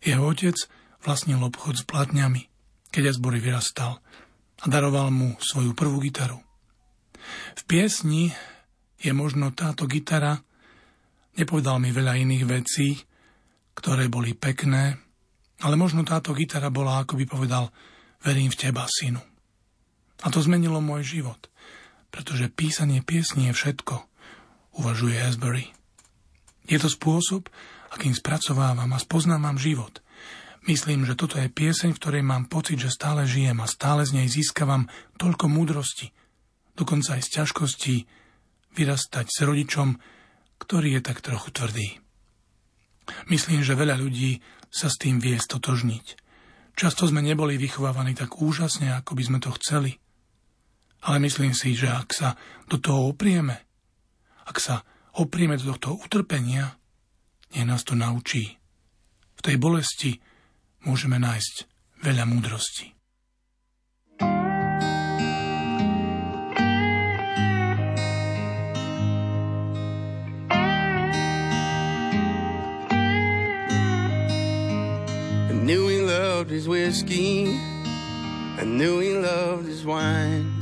Jeho 0.00 0.24
otec 0.24 0.56
vlastnil 1.04 1.44
obchod 1.44 1.76
s 1.76 1.84
platňami, 1.84 2.48
keď 2.88 3.12
Esbury 3.12 3.36
vyrastal 3.36 4.00
a 4.56 4.64
daroval 4.64 5.12
mu 5.12 5.36
svoju 5.44 5.76
prvú 5.76 6.00
gitaru. 6.00 6.40
V 7.52 7.62
piesni 7.68 8.32
je 8.96 9.12
možno 9.12 9.52
táto 9.52 9.84
gitara, 9.84 10.40
nepovedal 11.36 11.76
mi 11.76 11.92
veľa 11.92 12.16
iných 12.16 12.44
vecí, 12.48 12.96
ktoré 13.76 14.08
boli 14.08 14.32
pekné, 14.32 14.96
ale 15.60 15.76
možno 15.76 16.00
táto 16.00 16.32
gitara 16.32 16.72
bola, 16.72 17.04
ako 17.04 17.20
by 17.20 17.24
povedal, 17.28 17.68
verím 18.24 18.48
v 18.48 18.56
teba, 18.56 18.88
synu. 18.88 19.20
A 20.24 20.32
to 20.32 20.40
zmenilo 20.40 20.80
môj 20.80 21.04
život, 21.04 21.52
pretože 22.08 22.48
písanie 22.48 23.04
piesní 23.04 23.52
je 23.52 23.54
všetko, 23.54 24.15
uvažuje 24.76 25.16
Asbury. 25.18 25.72
Je 26.66 26.78
to 26.78 26.90
spôsob, 26.90 27.48
akým 27.94 28.12
spracovávam 28.12 28.90
a 28.92 28.98
spoznávam 28.98 29.56
život. 29.56 30.02
Myslím, 30.66 31.06
že 31.06 31.14
toto 31.14 31.38
je 31.38 31.46
pieseň, 31.46 31.94
v 31.94 32.00
ktorej 32.02 32.22
mám 32.26 32.50
pocit, 32.50 32.82
že 32.82 32.90
stále 32.90 33.22
žijem 33.22 33.62
a 33.62 33.70
stále 33.70 34.02
z 34.02 34.18
nej 34.18 34.26
získavam 34.26 34.90
toľko 35.14 35.46
múdrosti, 35.46 36.10
dokonca 36.74 37.14
aj 37.14 37.22
z 37.22 37.28
ťažkostí, 37.38 37.96
vyrastať 38.74 39.26
s 39.30 39.38
rodičom, 39.46 39.94
ktorý 40.58 40.98
je 40.98 41.02
tak 41.06 41.22
trochu 41.22 41.48
tvrdý. 41.54 41.88
Myslím, 43.30 43.62
že 43.62 43.78
veľa 43.78 43.94
ľudí 43.94 44.42
sa 44.66 44.90
s 44.90 44.98
tým 44.98 45.22
vie 45.22 45.38
stotožniť. 45.38 46.18
Často 46.76 47.06
sme 47.08 47.22
neboli 47.22 47.56
vychovávaní 47.56 48.18
tak 48.18 48.42
úžasne, 48.42 48.92
ako 48.92 49.16
by 49.16 49.22
sme 49.22 49.38
to 49.38 49.54
chceli. 49.62 49.96
Ale 51.06 51.22
myslím 51.22 51.54
si, 51.54 51.78
že 51.78 51.88
ak 51.88 52.10
sa 52.10 52.34
do 52.66 52.82
toho 52.82 53.14
oprieme, 53.14 53.65
ak 54.46 54.56
sa 54.62 54.86
oprieme 55.18 55.58
do 55.58 55.74
tohto 55.76 55.98
utrpenia, 55.98 56.78
nie 57.54 57.66
nás 57.66 57.82
to 57.82 57.98
naučí. 57.98 58.56
V 59.36 59.40
tej 59.42 59.56
bolesti 59.60 60.18
môžeme 60.86 61.20
nájsť 61.20 61.54
veľa 62.06 62.24
múdrosti. 62.24 62.96
loved 76.46 76.50
his 76.50 76.68
whiskey. 76.68 77.46
I 78.58 78.64
knew 78.64 79.00
he 79.00 79.16
loved 79.16 79.66
his 79.66 79.84
wine. 79.84 80.55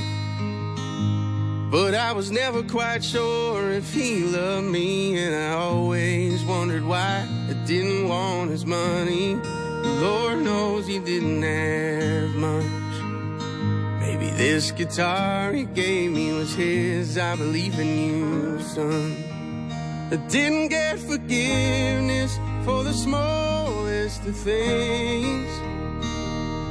But 1.75 1.97
I 1.97 2.13
was 2.13 2.31
never 2.31 2.63
quite 2.63 3.03
sure 3.03 3.73
if 3.73 3.93
he 3.93 4.23
loved 4.23 4.69
me, 4.69 5.19
and 5.19 5.35
I 5.35 5.55
always 5.55 6.45
wondered 6.45 6.85
why 6.85 7.27
I 7.51 7.53
didn't 7.67 8.09
want 8.09 8.53
his 8.53 8.65
money. 8.65 9.35
Lord 10.01 10.45
knows 10.45 10.87
he 10.87 11.01
didn't 11.01 11.43
have 11.43 12.33
much. 12.37 12.95
Maybe 14.07 14.31
this 14.37 14.71
guitar 14.71 15.53
he 15.53 15.65
gave 15.65 16.13
me 16.13 16.33
was 16.33 16.55
his. 16.55 17.19
I 17.19 17.35
believe 17.35 17.77
in 17.81 17.99
you, 17.99 18.61
son. 18.61 19.17
I 20.13 20.17
didn't 20.29 20.69
get 20.69 21.01
forgiveness 21.01 22.39
for 22.65 22.85
the 22.85 22.93
smallest 22.93 24.25
of 24.25 24.37
things. 24.37 25.51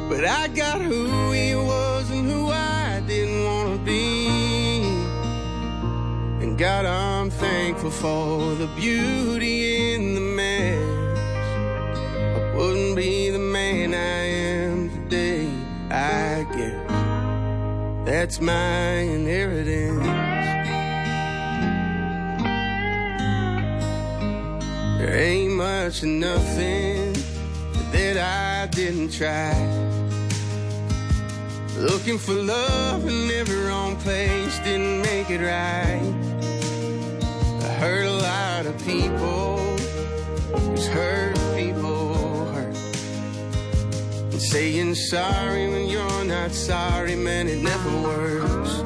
But 0.07 0.23
I 0.23 0.47
got 0.47 0.79
who 0.79 1.33
he 1.33 1.55
was 1.55 2.09
and 2.09 2.31
who 2.31 2.47
I 2.47 3.03
didn't 3.05 3.43
want 3.43 3.77
to 3.77 3.83
be. 3.83 4.22
God, 6.57 6.85
I'm 6.85 7.31
thankful 7.31 7.89
for 7.89 8.53
the 8.53 8.67
beauty 8.75 9.95
in 9.95 10.13
the 10.13 10.21
mess. 10.21 11.17
I 12.37 12.55
wouldn't 12.55 12.95
be 12.95 13.31
the 13.31 13.39
man 13.39 13.95
I 13.95 13.97
am 13.97 14.89
today, 14.91 15.49
I 15.89 16.45
guess. 16.55 18.05
That's 18.05 18.39
my 18.39 18.97
inheritance. 18.99 20.05
There 24.99 25.17
ain't 25.17 25.53
much 25.53 26.03
of 26.03 26.09
nothing 26.09 27.13
that 27.91 28.17
I 28.17 28.67
didn't 28.67 29.11
try. 29.11 29.53
Looking 31.79 32.19
for 32.19 32.33
love 32.33 33.07
in 33.07 33.31
every 33.31 33.57
wrong 33.65 33.95
place 33.97 34.59
didn't 34.59 35.01
make 35.01 35.31
it 35.31 35.41
right. 35.41 36.22
Hurt 37.83 38.05
a 38.05 38.11
lot 38.13 38.65
of 38.65 38.77
people, 38.85 39.75
just 40.73 40.87
hurt 40.87 41.35
people 41.53 42.45
hurt. 42.53 42.77
And 44.31 44.41
saying 44.41 44.95
sorry 44.95 45.67
when 45.67 45.89
you're 45.89 46.23
not 46.23 46.51
sorry, 46.51 47.17
man, 47.17 47.49
it 47.49 47.61
never 47.61 47.91
works. 48.01 48.79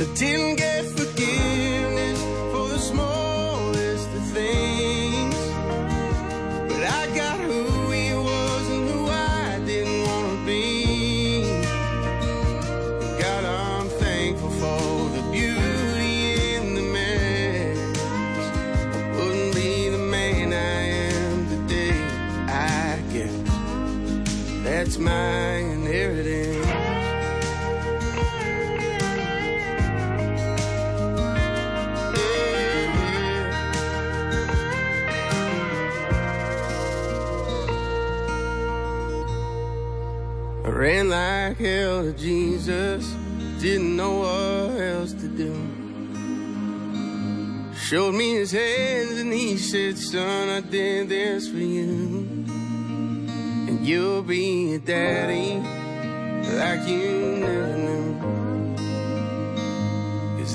I 0.00 0.06
didn't 0.14 0.54
get 0.54 0.84
forgiveness 0.84 1.57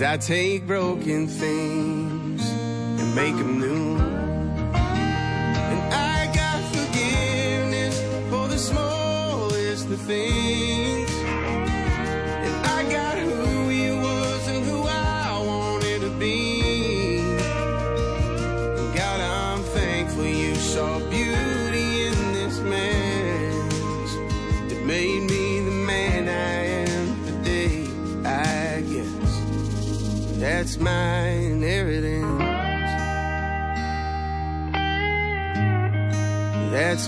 I 0.02 0.18
take 0.18 0.66
broken 0.66 1.28
things 1.28 1.63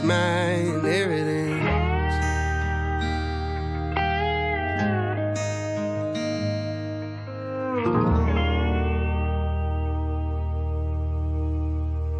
my 0.05 0.53
inheritance. 0.61 1.35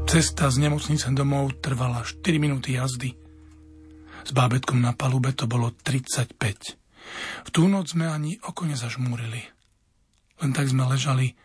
Cesta 0.06 0.48
z 0.48 0.58
nemocnice 0.64 1.12
domov 1.12 1.60
trvala 1.60 2.02
4 2.02 2.40
minúty 2.40 2.80
jazdy. 2.80 3.14
S 4.26 4.32
bábetkom 4.34 4.82
na 4.82 4.98
palube 4.98 5.36
to 5.38 5.46
bolo 5.46 5.76
35. 5.76 6.34
V 7.46 7.50
tú 7.54 7.70
noc 7.70 7.94
sme 7.94 8.10
ani 8.10 8.40
oko 8.42 8.66
nezažmúrili. 8.66 9.44
Len 10.42 10.52
tak 10.56 10.72
sme 10.72 10.90
ležali 10.90 11.36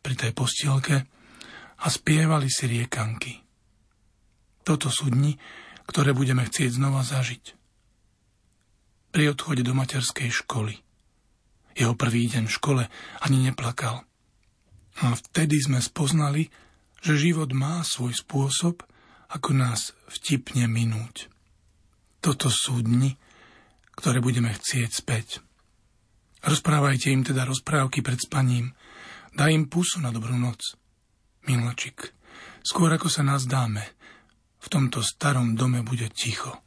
pri 0.00 0.14
tej 0.16 0.32
postielke 0.32 0.96
a 1.80 1.86
spievali 1.90 2.48
si 2.48 2.64
riekanky. 2.70 3.34
Toto 4.62 4.88
sú 4.88 5.10
dni, 5.10 5.34
ktoré 5.90 6.14
budeme 6.14 6.46
chcieť 6.46 6.78
znova 6.78 7.02
zažiť. 7.02 7.58
Pri 9.10 9.34
odchode 9.34 9.66
do 9.66 9.74
materskej 9.74 10.30
školy. 10.30 10.78
Jeho 11.74 11.98
prvý 11.98 12.30
deň 12.30 12.46
v 12.46 12.54
škole 12.54 12.82
ani 13.26 13.50
neplakal. 13.50 14.06
A 15.02 15.18
vtedy 15.18 15.58
sme 15.58 15.82
spoznali, 15.82 16.46
že 17.02 17.18
život 17.18 17.50
má 17.50 17.82
svoj 17.82 18.14
spôsob, 18.14 18.86
ako 19.34 19.50
nás 19.50 19.90
vtipne 20.06 20.70
minúť. 20.70 21.26
Toto 22.22 22.46
sú 22.46 22.78
dni, 22.86 23.18
ktoré 23.98 24.22
budeme 24.22 24.54
chcieť 24.54 24.90
späť. 24.94 25.42
Rozprávajte 26.46 27.10
im 27.10 27.26
teda 27.26 27.42
rozprávky 27.50 27.98
pred 28.00 28.20
spaním. 28.22 28.78
Daj 29.34 29.50
im 29.50 29.64
pusu 29.66 29.98
na 29.98 30.14
dobrú 30.14 30.38
noc. 30.38 30.78
Miločik, 31.48 32.14
skôr 32.62 32.92
ako 32.92 33.08
sa 33.08 33.24
nás 33.24 33.48
dáme, 33.48 33.99
v 34.60 34.66
tomto 34.68 35.00
starom 35.00 35.56
dome 35.56 35.80
bude 35.80 36.12
ticho. 36.12 36.60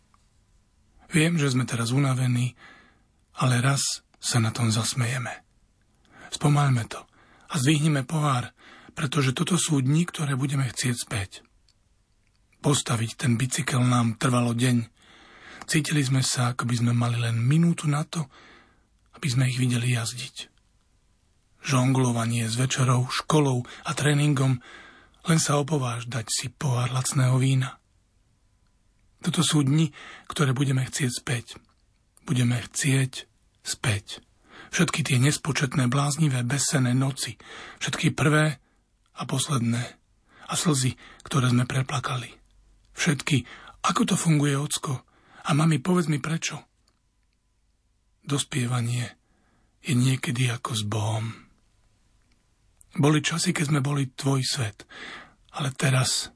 Viem, 1.13 1.38
že 1.38 1.53
sme 1.53 1.69
teraz 1.69 1.93
unavení, 1.93 2.58
ale 3.38 3.62
raz 3.62 4.01
sa 4.17 4.41
na 4.41 4.49
tom 4.49 4.73
zasmejeme. 4.73 5.45
Spomalme 6.34 6.89
to 6.89 7.06
a 7.53 7.62
zdvihnime 7.62 8.01
pohár, 8.01 8.49
pretože 8.97 9.38
toto 9.38 9.53
sú 9.62 9.77
dni, 9.77 10.10
ktoré 10.10 10.34
budeme 10.34 10.65
chcieť 10.65 10.95
späť. 10.97 11.32
Postaviť 12.65 13.19
ten 13.19 13.38
bicykel 13.38 13.86
nám 13.86 14.17
trvalo 14.17 14.58
deň. 14.58 14.89
Cítili 15.69 16.01
sme 16.01 16.25
sa, 16.25 16.58
ako 16.58 16.65
by 16.65 16.75
sme 16.82 16.93
mali 16.97 17.21
len 17.21 17.38
minútu 17.38 17.86
na 17.86 18.01
to, 18.08 18.25
aby 19.13 19.27
sme 19.29 19.45
ich 19.45 19.62
videli 19.62 19.93
jazdiť. 19.93 20.49
Žonglovanie 21.63 22.49
s 22.49 22.58
večerou, 22.58 23.06
školou 23.08 23.63
a 23.86 23.91
tréningom 23.93 24.60
len 25.23 25.39
sa 25.39 25.62
opováž 25.62 26.10
dať 26.10 26.27
si 26.27 26.47
pohár 26.51 26.91
lacného 26.91 27.38
vína. 27.39 27.83
Toto 29.24 29.40
sú 29.40 29.64
dni, 29.64 29.90
ktoré 30.28 30.52
budeme 30.52 30.84
chcieť 30.84 31.12
späť. 31.12 31.56
Budeme 32.28 32.60
chcieť 32.60 33.26
späť. 33.64 34.20
Všetky 34.76 35.06
tie 35.08 35.18
nespočetné 35.24 35.88
bláznivé 35.88 36.44
besené 36.44 36.92
noci, 36.92 37.40
všetky 37.80 38.12
prvé 38.12 38.60
a 39.16 39.24
posledné. 39.24 39.84
A 40.44 40.54
slzy, 40.60 41.00
ktoré 41.24 41.50
sme 41.50 41.64
preplakali. 41.64 42.28
Všetky, 42.94 43.48
ako 43.88 44.02
to 44.14 44.16
funguje, 44.20 44.54
ocko? 44.60 45.08
A 45.48 45.56
mami, 45.56 45.80
povedz 45.80 46.12
mi 46.12 46.20
prečo. 46.20 46.60
Dospievanie 48.24 49.08
je 49.84 49.96
niekedy 49.96 50.52
ako 50.52 50.72
s 50.76 50.84
Bohom. 50.84 51.26
Boli 52.94 53.24
časy, 53.24 53.56
keď 53.56 53.66
sme 53.72 53.82
boli 53.82 54.14
tvoj 54.14 54.46
svet, 54.46 54.86
ale 55.58 55.74
teraz 55.74 56.30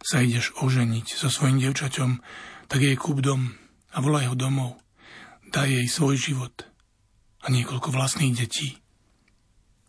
sa 0.00 0.24
ideš 0.24 0.56
oženiť 0.56 1.06
so 1.06 1.28
svojim 1.28 1.60
devčaťom, 1.60 2.20
tak 2.66 2.80
jej 2.80 2.96
kúp 2.96 3.20
dom 3.20 3.52
a 3.92 3.98
volaj 4.00 4.32
ho 4.32 4.36
domov. 4.36 4.80
Daj 5.50 5.68
jej 5.68 5.88
svoj 5.90 6.16
život 6.16 6.54
a 7.42 7.50
niekoľko 7.50 7.90
vlastných 7.90 8.36
detí. 8.38 8.78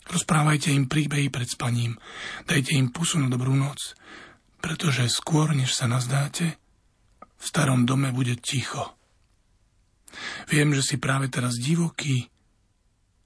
Rozprávajte 0.09 0.73
im 0.73 0.89
príbehy 0.89 1.29
pred 1.29 1.45
spaním, 1.45 1.95
dajte 2.49 2.73
im 2.73 2.89
pusu 2.89 3.21
na 3.21 3.29
dobrú 3.29 3.53
noc, 3.53 3.93
pretože 4.57 5.05
skôr, 5.13 5.53
než 5.53 5.77
sa 5.77 5.85
nazdáte, 5.85 6.57
v 7.21 7.43
starom 7.45 7.85
dome 7.85 8.09
bude 8.09 8.37
ticho. 8.41 8.97
Viem, 10.49 10.73
že 10.75 10.83
si 10.83 10.95
práve 10.97 11.31
teraz 11.31 11.55
divoký, 11.55 12.27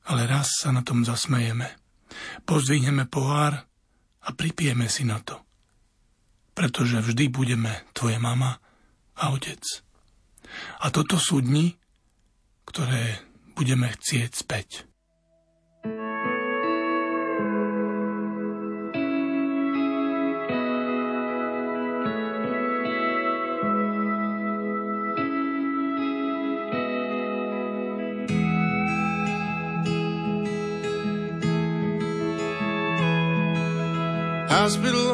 ale 0.06 0.30
raz 0.30 0.62
sa 0.62 0.70
na 0.70 0.86
tom 0.86 1.02
zasmejeme. 1.02 1.72
Pozdvihneme 2.46 3.10
pohár 3.10 3.66
a 4.22 4.30
pripijeme 4.36 4.86
si 4.86 5.08
na 5.08 5.18
to. 5.24 5.45
Pretože 6.56 7.04
vždy 7.04 7.28
budeme 7.28 7.84
tvoje 7.92 8.16
mama 8.16 8.58
a 9.20 9.36
otec. 9.36 9.60
A 10.80 10.88
toto 10.88 11.20
sú 11.20 11.44
dni, 11.44 11.76
ktoré 12.64 13.20
budeme 13.54 13.92
chcieť 13.92 14.32
späť. 14.32 14.88
Hospital 34.66 35.05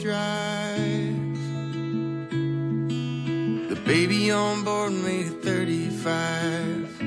drive. 0.00 1.16
The 3.68 3.80
baby 3.84 4.30
on 4.30 4.64
board 4.64 4.92
made 4.92 5.26
it 5.26 5.42
35. 5.42 6.98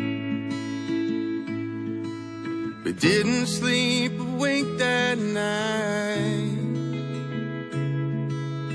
But 2.84 3.00
didn't 3.00 3.48
sleep 3.48 4.20
a 4.20 4.24
wink 4.24 4.80
that 4.80 5.18
night. 5.18 6.60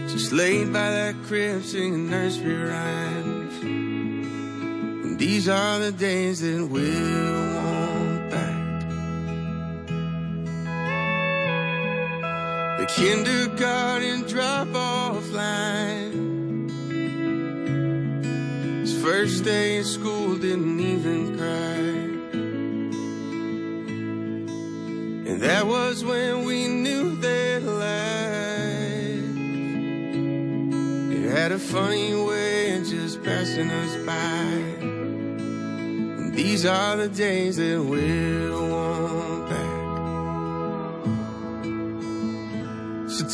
Just 0.09 0.33
laid 0.33 0.73
by 0.73 0.91
that 0.91 1.17
crib 1.25 1.63
singing 1.65 2.09
nursery 2.11 2.57
rhymes. 2.57 3.55
And 3.63 5.19
these 5.19 5.49
are 5.49 5.79
the 5.81 5.93
days 5.93 6.41
that 6.41 6.67
we'll 6.67 7.25
the 7.55 7.84
kindergarten 12.97 14.23
drop-off 14.23 15.29
line. 15.33 16.69
His 18.83 19.03
first 19.03 19.45
day 19.45 19.79
at 19.79 19.85
school 19.85 20.37
didn't 20.37 20.79
even 20.79 21.37
cry. 21.37 22.05
And 25.29 25.41
that 25.43 25.67
was 25.67 26.05
when 26.05 26.45
we 26.45 26.69
knew 26.69 27.17
that 27.17 27.63
life 27.65 27.85
it 31.17 31.31
had 31.31 31.51
a 31.51 31.59
funny 31.59 32.15
way 32.15 32.77
of 32.77 32.87
just 32.87 33.25
passing 33.25 33.71
us 33.71 33.97
by. 34.07 34.45
And 36.21 36.33
these 36.33 36.65
are 36.65 36.97
the 36.97 37.09
days 37.09 37.57
that 37.57 37.83
we'll 37.83 38.69
want 38.71 39.34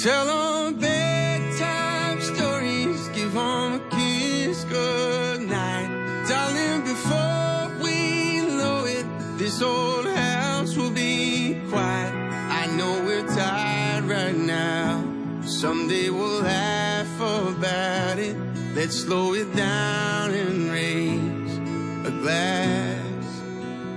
tell 0.03 0.25
them 0.25 0.79
bedtime 0.79 2.21
stories, 2.23 3.09
give 3.09 3.35
them 3.35 3.75
a 3.75 3.81
kiss 3.91 4.65
goodnight. 4.65 5.91
Darling, 6.27 6.83
before 6.83 7.85
we 7.85 8.41
know 8.41 8.85
it, 8.87 9.05
this 9.37 9.61
old 9.61 10.07
house 10.07 10.75
will 10.75 10.91
be 10.91 11.61
quiet. 11.69 12.15
I 12.63 12.67
know 12.77 13.03
we're 13.05 13.27
tired 13.29 14.05
right 14.05 14.35
now. 14.35 15.05
Someday 15.43 16.09
we'll 16.09 16.43
laugh 16.43 17.21
about 17.21 18.19
it. 18.19 18.37
Let's 18.75 18.97
slow 18.97 19.35
it 19.35 19.55
down 19.55 20.31
and 20.31 20.71
raise 20.71 21.59
a 22.07 22.11
glass. 22.23 23.43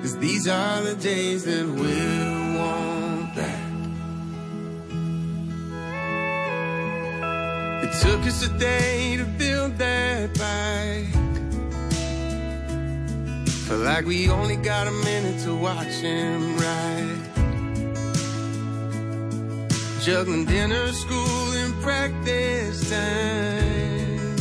Cause 0.01 0.17
these 0.17 0.49
are 0.49 0.81
the 0.81 0.95
days 0.95 1.45
that 1.45 1.65
we'll 1.65 2.32
Us 8.33 8.47
a 8.47 8.57
day 8.57 9.15
to 9.17 9.25
build 9.25 9.77
that 9.77 10.33
bike. 10.39 11.13
Felt 13.67 13.81
like 13.81 14.05
we 14.07 14.27
only 14.27 14.55
got 14.55 14.87
a 14.87 14.91
minute 14.91 15.39
to 15.43 15.53
watch 15.53 15.93
him 16.01 16.57
ride. 16.57 17.19
Juggling 20.01 20.45
dinner, 20.45 20.87
school, 20.93 21.51
and 21.61 21.73
practice 21.83 22.89
time. 22.89 24.35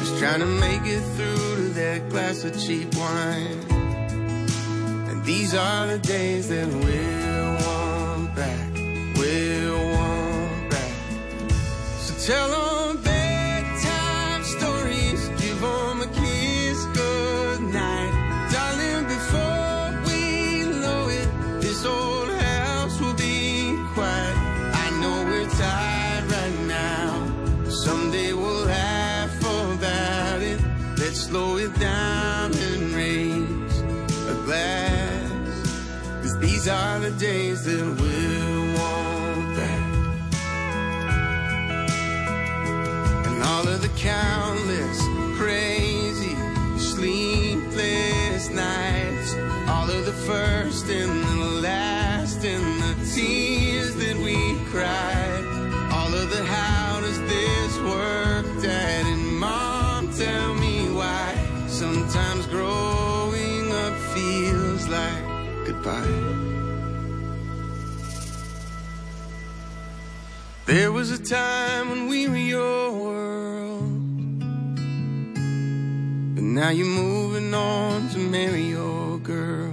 Just 0.00 0.18
trying 0.18 0.40
to 0.40 0.52
make 0.66 0.84
it 0.84 1.00
through 1.16 1.56
to 1.56 1.68
that 1.80 2.10
glass 2.10 2.44
of 2.44 2.52
cheap 2.60 2.94
wine. 2.96 3.64
And 5.08 5.24
these 5.24 5.54
are 5.54 5.86
the 5.86 5.98
days 5.98 6.50
that 6.50 6.68
Tell 12.30 12.48
them 12.48 13.02
bedtime 13.02 14.44
stories, 14.44 15.28
give 15.30 15.60
them 15.60 16.00
a 16.00 16.06
kiss 16.14 16.84
goodnight. 16.94 18.12
Darling, 18.52 19.04
before 19.08 19.90
we 20.06 20.62
know 20.80 21.08
it, 21.08 21.28
this 21.60 21.84
old 21.84 22.30
house 22.30 23.00
will 23.00 23.14
be 23.14 23.76
quiet. 23.94 24.36
I 24.84 24.90
know 25.00 25.24
we're 25.24 25.50
tired 25.58 26.30
right 26.30 26.58
now. 26.68 27.68
Someday 27.68 28.32
we'll 28.32 28.64
laugh 28.64 29.36
about 29.40 30.40
it. 30.40 30.60
Let's 30.98 31.22
slow 31.22 31.56
it 31.56 31.74
down 31.80 32.52
and 32.54 32.94
raise 32.94 33.80
a 34.28 34.34
glass. 34.44 35.32
Cause 36.22 36.38
these 36.38 36.68
are 36.68 37.00
the 37.00 37.10
days 37.10 37.64
that 37.64 37.99
countless 44.00 44.98
crazy 45.36 46.34
sleepless 46.78 48.48
nights, 48.48 49.34
all 49.68 49.90
of 49.90 50.06
the 50.06 50.18
first 50.26 50.86
and 50.88 51.22
the 51.22 51.60
last 51.60 52.42
and 52.42 52.82
the 52.82 52.94
tears 53.14 53.94
that 53.96 54.16
we 54.16 54.58
cried, 54.70 55.44
all 55.92 56.12
of 56.14 56.30
the 56.30 56.42
how 56.44 57.00
does 57.00 57.20
this 57.20 57.78
work, 57.80 58.46
Dad 58.62 59.04
and 59.04 59.38
Mom, 59.38 60.10
tell 60.14 60.54
me 60.54 60.90
why. 60.92 61.34
Sometimes 61.68 62.46
growing 62.46 63.70
up 63.70 63.94
feels 64.14 64.88
like 64.88 65.24
goodbye. 65.66 66.40
There 70.64 70.90
was 70.92 71.10
a 71.10 71.22
time 71.22 71.90
when 71.90 72.08
we 72.08 72.28
were 72.28 72.36
your 72.36 72.79
now 76.60 76.68
you're 76.68 76.84
moving 76.84 77.54
on 77.54 78.10
to 78.10 78.18
marry 78.18 78.64
your 78.64 79.18
girl. 79.20 79.72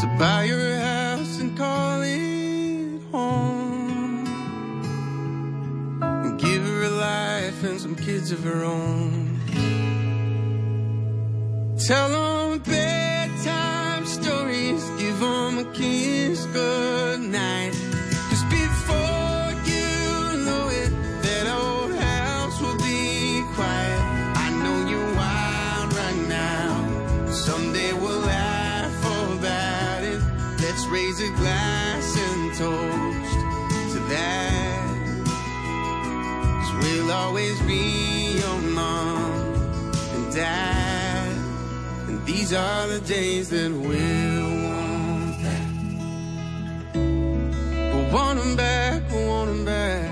So 0.00 0.08
buy 0.18 0.46
your 0.52 0.78
house 0.78 1.38
and 1.38 1.56
call 1.56 2.02
it 2.02 3.00
home. 3.12 4.26
And 6.02 6.40
give 6.40 6.64
her 6.64 6.82
a 6.82 6.90
life 6.90 7.62
and 7.62 7.80
some 7.80 7.94
kids 7.94 8.32
of 8.32 8.42
her 8.42 8.64
own. 8.64 9.38
Tell 11.86 12.08
them 12.08 12.41
dad. 40.42 41.30
And 42.10 42.18
these 42.26 42.50
are 42.50 42.90
the 42.90 42.98
days 43.06 43.46
that 43.54 43.70
we'll 43.70 44.54
want 44.66 45.38
back. 45.46 45.70
We'll 47.94 48.10
want 48.10 48.42
them 48.42 48.58
back, 48.58 49.06
we'll 49.10 49.28
want 49.30 49.48
them 49.54 49.64
back. 49.64 50.10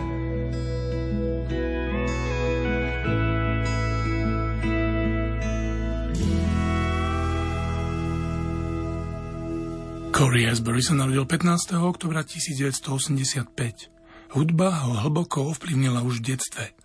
Corey 10.14 10.44
Asbury 10.44 10.84
sa 10.84 10.92
narodil 10.94 11.24
15. 11.24 11.80
oktobra 11.80 12.20
1985. 12.22 14.36
Hudba 14.36 14.84
ho 14.84 15.00
hlboko 15.00 15.48
ovplyvnila 15.48 16.04
už 16.04 16.20
v 16.20 16.36
detstve 16.36 16.76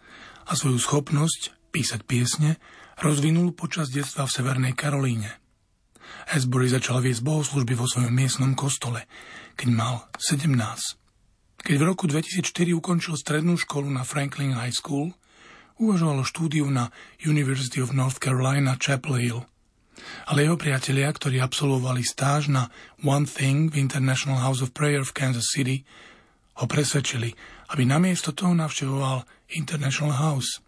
a 0.47 0.55
svoju 0.55 0.79
schopnosť 0.79 1.51
písať 1.75 2.07
piesne 2.07 2.55
rozvinul 2.99 3.55
počas 3.55 3.91
detstva 3.91 4.27
v 4.27 4.35
Severnej 4.35 4.73
Karolíne. 4.77 5.31
Asbury 6.29 6.69
začal 6.69 7.01
viesť 7.01 7.21
bohoslužby 7.21 7.73
vo 7.77 7.89
svojom 7.89 8.13
miestnom 8.13 8.53
kostole, 8.53 9.05
keď 9.57 9.67
mal 9.73 9.95
17. 10.17 10.51
Keď 11.65 11.75
v 11.81 11.83
roku 11.83 12.05
2004 12.05 12.77
ukončil 12.77 13.17
strednú 13.17 13.57
školu 13.57 13.89
na 13.89 14.05
Franklin 14.05 14.53
High 14.53 14.73
School, 14.73 15.13
uvažoval 15.81 16.23
štúdiu 16.23 16.69
na 16.69 16.93
University 17.21 17.81
of 17.81 17.91
North 17.91 18.21
Carolina 18.21 18.77
Chapel 18.77 19.17
Hill– 19.17 19.41
ale 20.25 20.45
jeho 20.45 20.57
priatelia, 20.59 21.09
ktorí 21.09 21.39
absolvovali 21.39 22.03
stáž 22.03 22.51
na 22.51 22.69
One 23.01 23.27
Thing 23.27 23.71
v 23.71 23.79
International 23.81 24.41
House 24.41 24.61
of 24.61 24.75
Prayer 24.75 25.01
v 25.05 25.15
Kansas 25.15 25.49
City, 25.53 25.85
ho 26.55 26.65
presvedčili, 26.67 27.35
aby 27.75 27.83
namiesto 27.83 28.31
toho 28.31 28.55
navštevoval 28.55 29.27
International 29.59 30.15
House. 30.15 30.63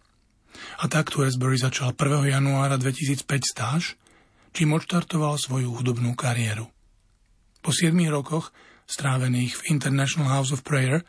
A 0.80 0.90
takto 0.90 1.22
Asbury 1.26 1.58
začal 1.58 1.94
1. 1.94 2.34
januára 2.34 2.76
2005 2.76 3.24
stáž, 3.42 3.94
čím 4.52 4.74
odštartoval 4.74 5.38
svoju 5.38 5.74
hudobnú 5.74 6.14
kariéru. 6.18 6.66
Po 7.60 7.70
7 7.74 7.94
rokoch, 8.08 8.54
strávených 8.88 9.58
v 9.58 9.62
International 9.74 10.40
House 10.40 10.54
of 10.54 10.64
Prayer, 10.64 11.04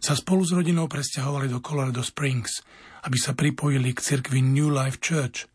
sa 0.00 0.16
spolu 0.16 0.42
s 0.44 0.56
rodinou 0.56 0.88
presťahovali 0.88 1.52
do 1.52 1.60
Colorado 1.60 2.00
Springs, 2.00 2.64
aby 3.04 3.16
sa 3.20 3.36
pripojili 3.36 3.92
k 3.92 4.00
cirkvi 4.00 4.40
New 4.40 4.72
Life 4.72 5.00
Church– 5.00 5.44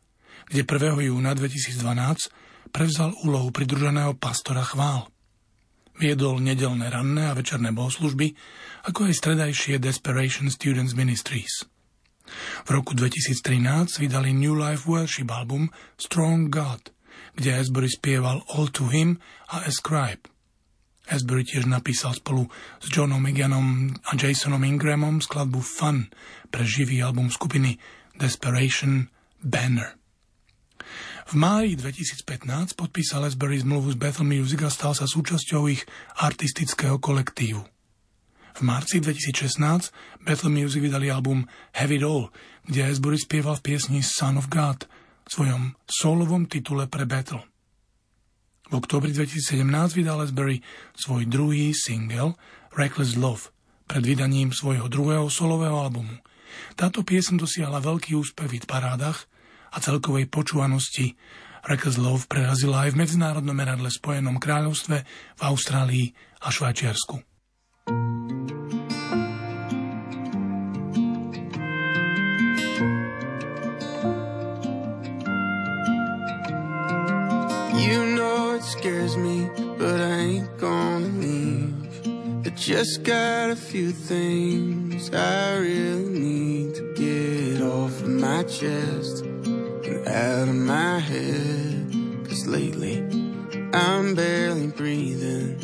kde 0.49 0.61
1. 0.61 1.09
júna 1.09 1.33
2012 1.33 2.69
prevzal 2.69 3.13
úlohu 3.25 3.49
pridruženého 3.49 4.17
pastora 4.17 4.61
chvál. 4.61 5.09
Viedol 5.95 6.43
nedelné 6.43 6.91
ranné 6.91 7.31
a 7.31 7.37
večerné 7.37 7.71
bohoslužby, 7.71 8.35
ako 8.83 9.07
aj 9.07 9.13
stredajšie 9.15 9.79
Desperation 9.79 10.51
Students 10.51 10.91
Ministries. 10.91 11.63
V 12.65 12.69
roku 12.73 12.97
2013 12.97 14.01
vydali 14.01 14.33
New 14.33 14.57
Life 14.57 14.89
Worship 14.89 15.29
album 15.31 15.69
Strong 15.97 16.49
God, 16.49 16.89
kde 17.35 17.59
Asbury 17.59 17.89
spieval 17.89 18.41
All 18.53 18.67
to 18.73 18.89
Him 18.89 19.21
a 19.49 19.65
Ascribe. 19.65 20.25
Asbury 21.05 21.45
tiež 21.45 21.69
napísal 21.69 22.17
spolu 22.17 22.49
s 22.81 22.89
Johnom 22.89 23.21
Meganom 23.21 23.93
a 24.09 24.17
Jasonom 24.17 24.65
Ingramom 24.65 25.21
skladbu 25.21 25.61
Fun 25.61 26.09
pre 26.49 26.65
živý 26.65 27.05
album 27.05 27.29
skupiny 27.29 27.77
Desperation 28.17 29.05
Banner. 29.45 30.01
V 31.25 31.33
máji 31.33 31.77
2015 31.77 32.73
podpísal 32.73 33.25
Asbury 33.25 33.61
zmluvu 33.61 33.93
s 33.93 33.97
Bethel 33.97 34.25
Music 34.25 34.61
a 34.65 34.69
stal 34.69 34.93
sa 34.97 35.05
súčasťou 35.05 35.69
ich 35.69 35.85
artistického 36.21 36.97
kolektívu. 37.01 37.74
V 38.55 38.63
marci 38.63 39.03
2016 39.03 40.23
Bethel 40.23 40.47
Music 40.47 40.79
vydali 40.79 41.11
album 41.11 41.43
Have 41.75 41.91
It 41.91 42.07
kde 42.65 42.87
Asbury 42.87 43.19
spieval 43.19 43.59
v 43.59 43.65
piesni 43.67 43.99
Son 43.99 44.39
of 44.39 44.47
God, 44.47 44.87
svojom 45.27 45.75
solovom 45.83 46.47
titule 46.47 46.87
pre 46.87 47.03
Bethel. 47.03 47.43
V 48.71 48.73
oktobri 48.79 49.11
2017 49.11 49.59
vydal 49.99 50.23
Asbury 50.23 50.63
svoj 50.95 51.27
druhý 51.27 51.75
single 51.75 52.39
Reckless 52.71 53.19
Love 53.19 53.51
pred 53.91 54.01
vydaním 54.07 54.55
svojho 54.55 54.87
druhého 54.87 55.27
solového 55.27 55.75
albumu. 55.75 56.15
Táto 56.79 57.03
piesň 57.03 57.35
dosiahla 57.35 57.83
veľký 57.83 58.15
úspech 58.15 58.63
v 58.63 58.65
parádach 58.65 59.27
a 59.75 59.83
celkovej 59.83 60.31
počúvanosti 60.31 61.19
Reckless 61.67 61.99
Love 61.99 62.31
prerazila 62.31 62.87
aj 62.87 62.95
v 62.95 62.99
medzinárodnom 63.03 63.51
meradle 63.51 63.91
Spojenom 63.91 64.39
kráľovstve, 64.39 64.97
v 65.35 65.41
Austrálii 65.43 66.15
a 66.39 66.47
Švajčiarsku. 66.47 67.34
You 77.77 78.05
know 78.15 78.55
it 78.55 78.63
scares 78.63 79.15
me, 79.15 79.47
but 79.77 80.01
I 80.01 80.17
ain't 80.17 80.57
gonna 80.57 81.05
leave. 81.05 82.47
I 82.47 82.49
just 82.49 83.03
got 83.03 83.51
a 83.51 83.55
few 83.55 83.91
things 83.91 85.13
I 85.13 85.57
really 85.57 86.09
need 86.09 86.75
to 86.75 86.93
get 86.95 87.61
off 87.61 88.01
of 88.01 88.09
my 88.09 88.41
chest. 88.43 89.23
And 89.23 90.07
out 90.07 90.47
of 90.47 90.55
my 90.55 90.97
head. 90.97 91.93
Cause 92.27 92.47
lately 92.47 93.01
I'm 93.71 94.15
barely 94.15 94.67
breathing. 94.67 95.59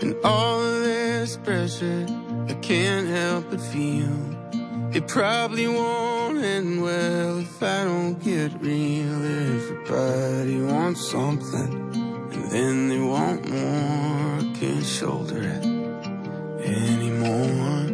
And 0.00 0.14
all 0.24 0.61
I 1.62 2.54
can't 2.60 3.06
help 3.06 3.50
but 3.50 3.60
feel. 3.60 4.10
It 4.92 5.06
probably 5.06 5.68
won't 5.68 6.38
end 6.38 6.82
well 6.82 7.38
if 7.38 7.62
I 7.62 7.84
don't 7.84 8.14
get 8.14 8.60
real. 8.60 9.24
Everybody 9.24 10.60
wants 10.60 11.08
something, 11.08 11.72
and 12.32 12.50
then 12.50 12.88
they 12.88 12.98
want 12.98 13.48
more. 13.48 14.40
I 14.40 14.52
can't 14.58 14.84
shoulder 14.84 15.38
it 15.38 15.64
anymore. 16.66 17.86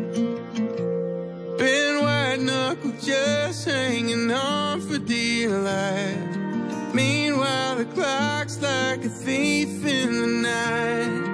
Been 1.59 2.01
white 2.01 2.41
knuckle 2.41 2.95
just 3.03 3.67
hanging 3.67 4.31
on 4.31 4.81
for 4.81 4.97
dear 4.99 5.51
life. 5.51 6.95
Meanwhile, 6.95 7.77
the 7.77 7.85
clock's 7.85 8.63
like 8.63 9.05
a 9.05 9.11
thief 9.11 9.85
in 9.85 10.23
the 10.23 10.27
night. 10.27 11.28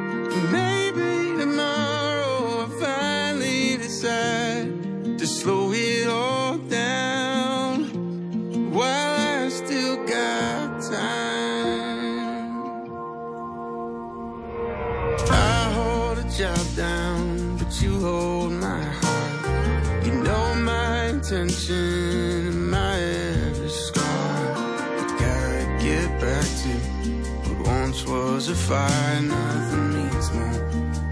Fire. 28.69 29.21
Nothing 29.21 29.89
means 29.95 30.33
more 30.33 30.53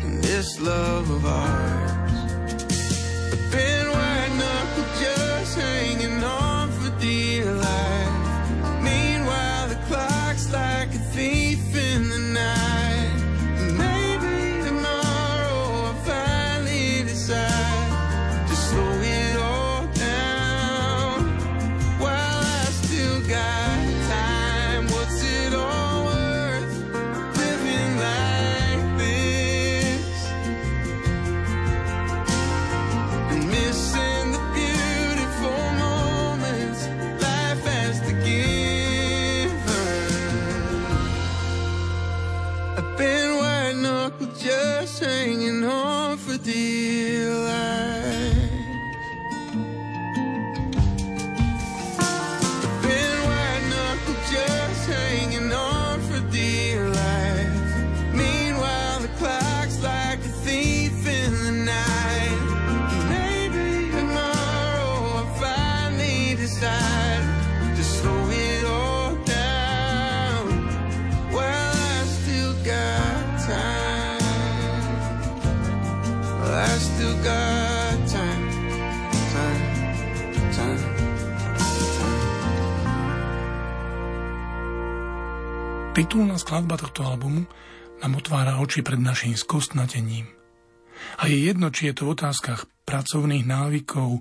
than 0.00 0.20
this 0.20 0.60
love 0.60 1.10
of 1.10 1.26
ours. 1.26 1.81
Titulná 86.12 86.36
skladba 86.36 86.76
tohto 86.76 87.08
albumu 87.08 87.48
nám 88.04 88.20
otvára 88.20 88.60
oči 88.60 88.84
pred 88.84 89.00
našim 89.00 89.32
skostnatením. 89.32 90.28
A 91.16 91.24
je 91.24 91.40
jedno, 91.48 91.72
či 91.72 91.88
je 91.88 91.96
to 91.96 92.04
v 92.04 92.20
otázkach 92.20 92.68
pracovných 92.84 93.48
návykov, 93.48 94.20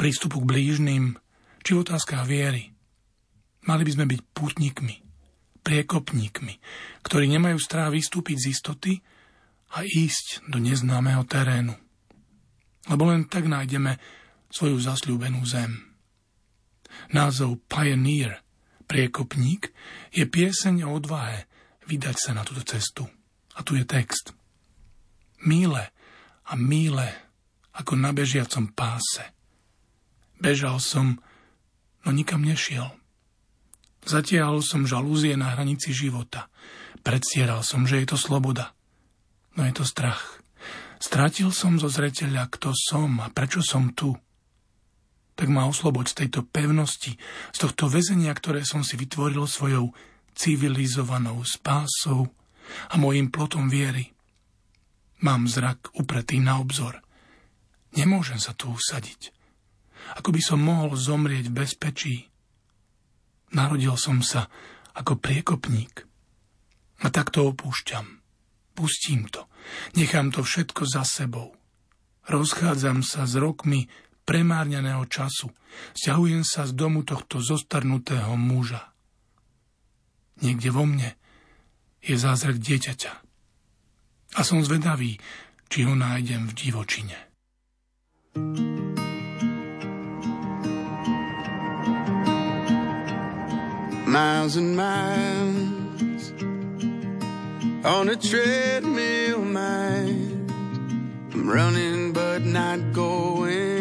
prístupu 0.00 0.40
k 0.40 0.48
blížnym, 0.48 1.20
či 1.60 1.76
v 1.76 1.84
otázkach 1.84 2.24
viery. 2.24 2.72
Mali 3.68 3.84
by 3.84 3.90
sme 3.92 4.08
byť 4.08 4.20
pútnikmi, 4.32 4.96
priekopníkmi, 5.60 6.54
ktorí 7.04 7.28
nemajú 7.28 7.60
strach 7.60 7.92
vystúpiť 7.92 8.36
z 8.40 8.46
istoty 8.56 8.92
a 9.76 9.84
ísť 9.84 10.48
do 10.48 10.56
neznámeho 10.56 11.20
terénu. 11.28 11.76
Lebo 12.88 13.12
len 13.12 13.28
tak 13.28 13.44
nájdeme 13.44 14.00
svoju 14.48 14.80
zasľúbenú 14.80 15.44
zem. 15.44 16.00
Názov 17.12 17.60
Pioneer, 17.68 18.40
priekopník, 18.86 19.70
je 20.14 20.24
pieseň 20.24 20.86
o 20.86 20.94
odvahe 20.96 21.50
vydať 21.86 22.16
sa 22.16 22.30
na 22.34 22.42
túto 22.42 22.62
cestu. 22.66 23.06
A 23.56 23.62
tu 23.62 23.78
je 23.78 23.86
text. 23.86 24.34
Míle 25.42 25.90
a 26.46 26.52
míle 26.54 27.08
ako 27.76 27.92
na 27.98 28.10
bežiacom 28.14 28.72
páse. 28.72 29.22
Bežal 30.40 30.80
som, 30.80 31.20
no 32.04 32.10
nikam 32.12 32.44
nešiel. 32.44 32.88
Zatiahol 34.06 34.62
som 34.62 34.86
žalúzie 34.86 35.34
na 35.34 35.52
hranici 35.52 35.90
života. 35.90 36.46
Predsieral 37.02 37.66
som, 37.66 37.84
že 37.84 38.02
je 38.02 38.06
to 38.14 38.18
sloboda. 38.18 38.72
No 39.58 39.66
je 39.66 39.74
to 39.74 39.84
strach. 39.84 40.38
Strátil 40.96 41.52
som 41.52 41.76
zo 41.76 41.90
zreteľa, 41.90 42.48
kto 42.48 42.72
som 42.72 43.20
a 43.20 43.28
prečo 43.28 43.60
som 43.60 43.92
tu. 43.92 44.16
Tak 45.36 45.52
ma 45.52 45.68
osloboď 45.68 46.06
z 46.10 46.14
tejto 46.24 46.40
pevnosti, 46.48 47.20
z 47.52 47.58
tohto 47.60 47.92
väzenia, 47.92 48.32
ktoré 48.32 48.64
som 48.64 48.80
si 48.80 48.96
vytvoril 48.96 49.44
svojou 49.44 49.92
civilizovanou 50.32 51.44
spásou 51.44 52.32
a 52.90 52.94
mojim 52.96 53.28
plotom 53.28 53.68
viery. 53.68 54.16
Mám 55.20 55.48
zrak 55.48 55.92
upretý 55.96 56.40
na 56.40 56.60
obzor. 56.60 57.00
Nemôžem 57.96 58.36
sa 58.36 58.52
tu 58.52 58.72
usadiť. 58.72 59.32
Ako 60.20 60.32
by 60.32 60.40
som 60.44 60.60
mohol 60.60 60.92
zomrieť 60.92 61.48
v 61.48 61.56
bezpečí. 61.56 62.16
Narodil 63.56 63.96
som 63.96 64.20
sa 64.20 64.48
ako 64.92 65.16
priekopník. 65.16 66.04
A 67.04 67.08
tak 67.12 67.32
to 67.32 67.48
opúšťam. 67.52 68.20
Pustím 68.76 69.28
to. 69.32 69.48
Nechám 69.96 70.32
to 70.32 70.44
všetko 70.44 70.84
za 70.84 71.04
sebou. 71.04 71.56
Rozchádzam 72.28 73.00
sa 73.00 73.24
s 73.24 73.38
rokmi 73.40 73.88
premárneného 74.26 75.06
času. 75.06 75.54
Sťahujem 75.94 76.42
sa 76.42 76.66
z 76.66 76.74
domu 76.74 77.06
tohto 77.06 77.38
zostarnutého 77.38 78.34
muža. 78.34 78.90
Niekde 80.42 80.68
vo 80.74 80.84
mne 80.84 81.14
je 82.02 82.18
zázrak 82.18 82.58
dieťaťa. 82.58 83.12
A 84.36 84.40
som 84.42 84.60
zvedavý, 84.60 85.16
či 85.70 85.86
ho 85.86 85.94
nájdem 85.94 86.50
v 86.50 86.52
divočine. 86.52 87.16
Miles 94.06 94.56
and 94.56 94.76
miles 94.76 95.76
on 97.86 98.08
a 98.08 98.16
treadmill, 98.16 99.44
mind. 99.44 100.50
I'm 101.32 101.48
running 101.48 102.12
but 102.12 102.42
not 102.44 102.92
going 102.92 103.75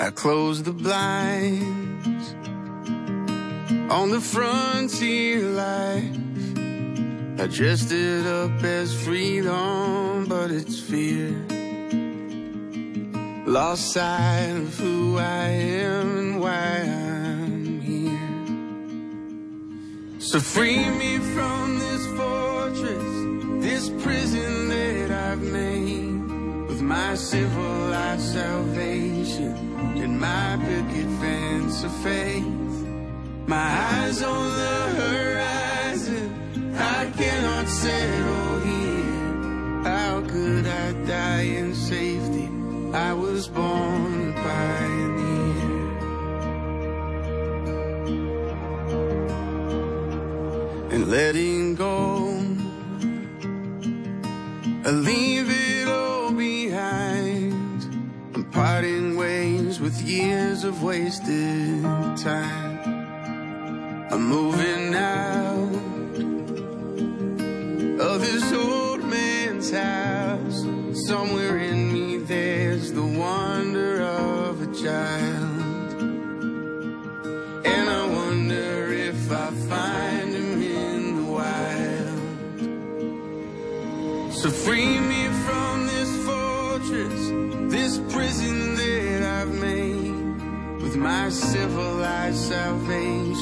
I 0.00 0.10
close 0.10 0.62
the 0.62 0.72
blinds 0.72 2.34
on 3.90 4.10
the 4.10 4.20
frontier 4.20 5.42
life. 5.42 6.14
I 7.40 7.48
dressed 7.48 7.90
it 7.90 8.24
up 8.24 8.62
as 8.62 8.94
freedom, 8.94 10.26
but 10.28 10.52
it's 10.52 10.78
fear. 10.78 11.34
Lost 13.44 13.90
sight 13.92 14.54
of 14.56 14.78
who 14.78 15.18
I 15.18 15.48
am 15.48 16.16
and 16.16 16.40
why 16.40 16.52
I'm 16.52 17.80
here. 17.80 18.36
So 20.20 20.38
free 20.38 20.88
me 20.90 21.18
from 21.18 21.78
this 21.80 22.06
fortress, 22.16 23.64
this 23.64 23.90
prison 24.00 24.68
that 24.68 25.10
I've 25.10 25.42
made. 25.42 25.77
My 26.88 27.14
civilized 27.16 28.32
salvation 28.32 29.52
and 30.02 30.18
my 30.18 30.56
picket 30.64 31.10
fence 31.20 31.84
of 31.84 31.92
faith. 31.98 32.46
My 33.46 33.68
eyes 33.92 34.22
on 34.22 34.48
the 34.62 34.78
horizon, 35.02 36.74
I 36.78 37.10
cannot 37.10 37.68
settle 37.68 38.60
here. 38.60 39.82
How 39.84 40.22
could 40.22 40.66
I 40.66 40.92
die 41.04 41.42
in 41.60 41.74
safety? 41.74 42.48
I 42.94 43.12
was 43.12 43.48
born 43.48 44.30
a 44.30 44.32
pioneer. 44.32 45.68
And 50.92 51.10
letting 51.10 51.74
go, 51.74 52.28
I 54.86 54.90
leave 54.90 55.37
of 60.68 60.82
wasted 60.82 61.82
time. 62.18 62.78
I'm 64.10 64.22
moving 64.28 64.94
out 64.94 65.74
of 68.00 68.20
this 68.20 68.52
old 68.52 69.02
man's 69.04 69.70
house. 69.70 70.66
Somewhere 71.06 71.56
in 71.56 71.77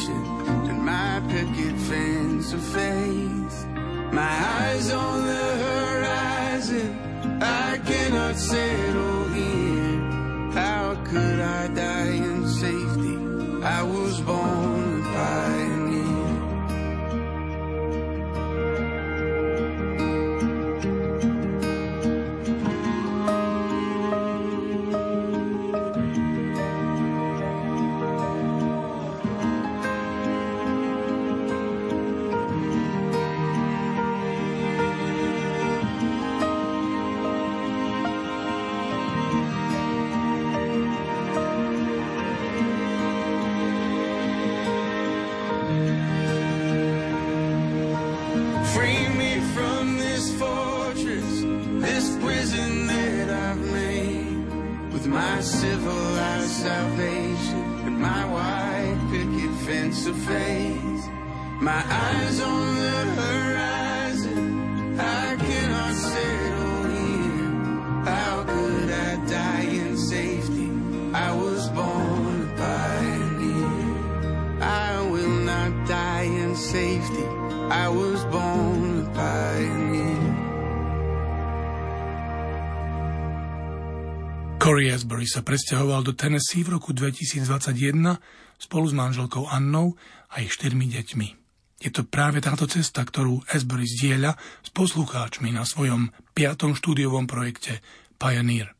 and 0.04 0.84
my 0.84 1.22
picket 1.28 1.76
fence 1.80 2.52
of 2.52 2.62
faith. 2.62 3.66
My 4.12 4.28
eyes 4.58 4.92
on 4.92 5.25
Asbury 85.26 85.42
sa 85.42 85.50
presťahoval 85.50 86.06
do 86.06 86.14
Tennessee 86.14 86.62
v 86.62 86.78
roku 86.78 86.94
2021 86.94 87.42
spolu 88.62 88.86
s 88.86 88.94
manželkou 88.94 89.50
Annou 89.50 89.98
a 90.30 90.38
ich 90.38 90.54
štyrmi 90.54 90.86
deťmi. 90.86 91.28
Je 91.82 91.90
to 91.90 92.06
práve 92.06 92.38
táto 92.38 92.70
cesta, 92.70 93.02
ktorú 93.02 93.42
Asbury 93.50 93.90
zdieľa 93.90 94.38
s 94.38 94.70
poslucháčmi 94.70 95.50
na 95.50 95.66
svojom 95.66 96.14
piatom 96.30 96.78
štúdiovom 96.78 97.26
projekte 97.26 97.82
Pioneer. 98.22 98.70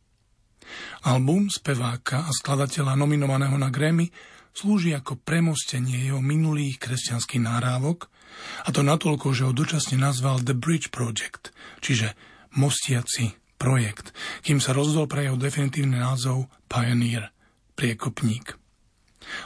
Album 1.03 1.51
speváka 1.51 2.23
a 2.23 2.31
skladateľa 2.31 2.95
nominovaného 2.95 3.59
na 3.59 3.67
Grammy 3.67 4.15
slúži 4.55 4.95
ako 4.95 5.19
premostenie 5.19 6.07
jeho 6.07 6.23
minulých 6.23 6.79
kresťanských 6.79 7.43
nárávok, 7.43 8.07
a 8.63 8.71
to 8.71 8.87
natoľko, 8.87 9.35
že 9.35 9.51
ho 9.51 9.51
dočasne 9.51 9.99
nazval 9.99 10.47
The 10.47 10.55
Bridge 10.55 10.95
Project, 10.95 11.51
čiže 11.83 12.15
mostiaci 12.55 13.46
projekt, 13.57 14.13
kým 14.45 14.61
sa 14.61 14.77
rozdol 14.77 15.09
pre 15.09 15.27
jeho 15.27 15.37
definitívny 15.41 15.99
názov 15.99 16.49
Pioneer, 16.69 17.33
priekopník. 17.75 18.57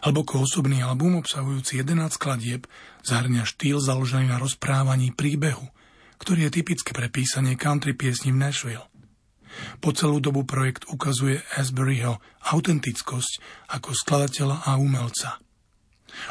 Hlboko 0.04 0.44
osobný 0.44 0.84
album 0.84 1.16
obsahujúci 1.24 1.80
11 1.80 2.20
skladieb 2.20 2.68
zahrňa 3.00 3.48
štýl 3.48 3.80
založený 3.80 4.28
na 4.28 4.36
rozprávaní 4.36 5.16
príbehu, 5.16 5.72
ktorý 6.20 6.50
je 6.50 6.60
typické 6.60 6.92
pre 6.92 7.08
písanie 7.08 7.56
country 7.56 7.96
piesní 7.96 8.28
v 8.36 8.40
Nashville. 8.44 8.86
Po 9.82 9.90
celú 9.90 10.22
dobu 10.22 10.46
projekt 10.46 10.86
ukazuje 10.92 11.42
Asburyho 11.58 12.22
autentickosť 12.54 13.32
ako 13.72 13.90
skladateľa 13.96 14.68
a 14.68 14.78
umelca. 14.78 15.42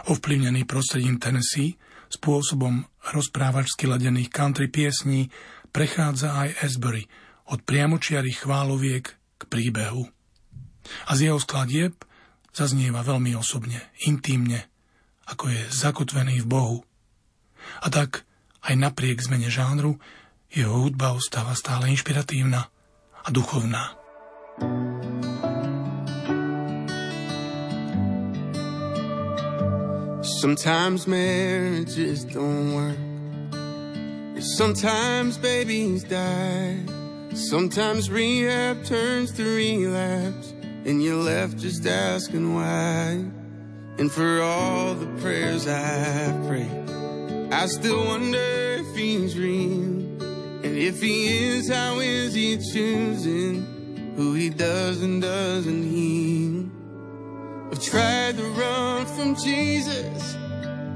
Ovplyvnený 0.08 0.64
prostredím 0.64 1.20
Tennessee, 1.20 1.76
spôsobom 2.08 2.86
rozprávačsky 3.12 3.90
ladených 3.90 4.32
country 4.32 4.70
piesní, 4.70 5.34
prechádza 5.74 6.38
aj 6.38 6.50
Asbury– 6.70 7.10
od 7.50 7.60
priamočiarých 7.66 8.46
chváloviek 8.46 9.06
k 9.10 9.42
príbehu. 9.50 10.06
A 11.10 11.12
z 11.18 11.30
jeho 11.30 11.40
skladieb 11.42 11.98
zaznieva 12.54 13.02
veľmi 13.02 13.34
osobne, 13.38 13.82
intímne, 14.06 14.70
ako 15.30 15.50
je 15.50 15.62
zakotvený 15.70 16.46
v 16.46 16.50
Bohu. 16.50 16.78
A 17.82 17.88
tak 17.94 18.26
aj 18.66 18.74
napriek 18.78 19.22
zmene 19.22 19.50
žánru 19.50 19.98
jeho 20.50 20.82
hudba 20.82 21.14
ostáva 21.14 21.54
stále 21.54 21.94
inšpiratívna 21.94 22.62
a 23.22 23.28
duchovná. 23.30 23.94
Sometimes 30.40 31.06
marriages 31.06 32.24
don't 32.24 32.74
work. 32.74 32.98
Sometimes 34.40 35.38
babies 35.38 36.04
die. 36.04 36.99
Sometimes 37.34 38.10
rehab 38.10 38.84
turns 38.86 39.32
to 39.34 39.44
relapse, 39.44 40.52
and 40.86 41.02
you're 41.02 41.24
left 41.24 41.58
just 41.60 41.86
asking 41.86 42.56
why. 42.56 43.24
And 44.00 44.12
for 44.12 44.42
all 44.42 44.96
the 44.96 45.06
prayers 45.22 45.68
I've 45.68 46.48
prayed, 46.48 46.90
I 47.54 47.68
still 47.68 48.04
wonder 48.04 48.38
if 48.80 48.96
he's 48.96 49.38
real. 49.38 50.00
And 50.64 50.76
if 50.76 51.02
he 51.02 51.50
is, 51.50 51.70
how 51.70 52.00
is 52.00 52.34
he 52.34 52.58
choosing 52.58 54.14
who 54.16 54.34
he 54.34 54.50
does 54.50 55.04
and 55.04 55.22
doesn't 55.22 55.84
heal? 55.84 56.68
I've 57.72 57.84
tried 57.84 58.38
to 58.38 58.44
run 58.44 59.06
from 59.06 59.36
Jesus, 59.36 60.36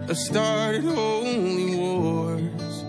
I've 0.09 0.17
started 0.17 0.83
holy 0.83 1.75
wars. 1.75 2.83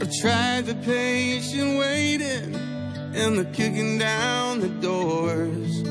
I've 0.00 0.12
tried 0.20 0.66
the 0.66 0.76
patient 0.76 1.78
waiting 1.78 2.73
and 3.14 3.38
the 3.38 3.44
kicking 3.46 3.96
down 3.96 4.58
the 4.58 4.68
doors. 4.68 5.84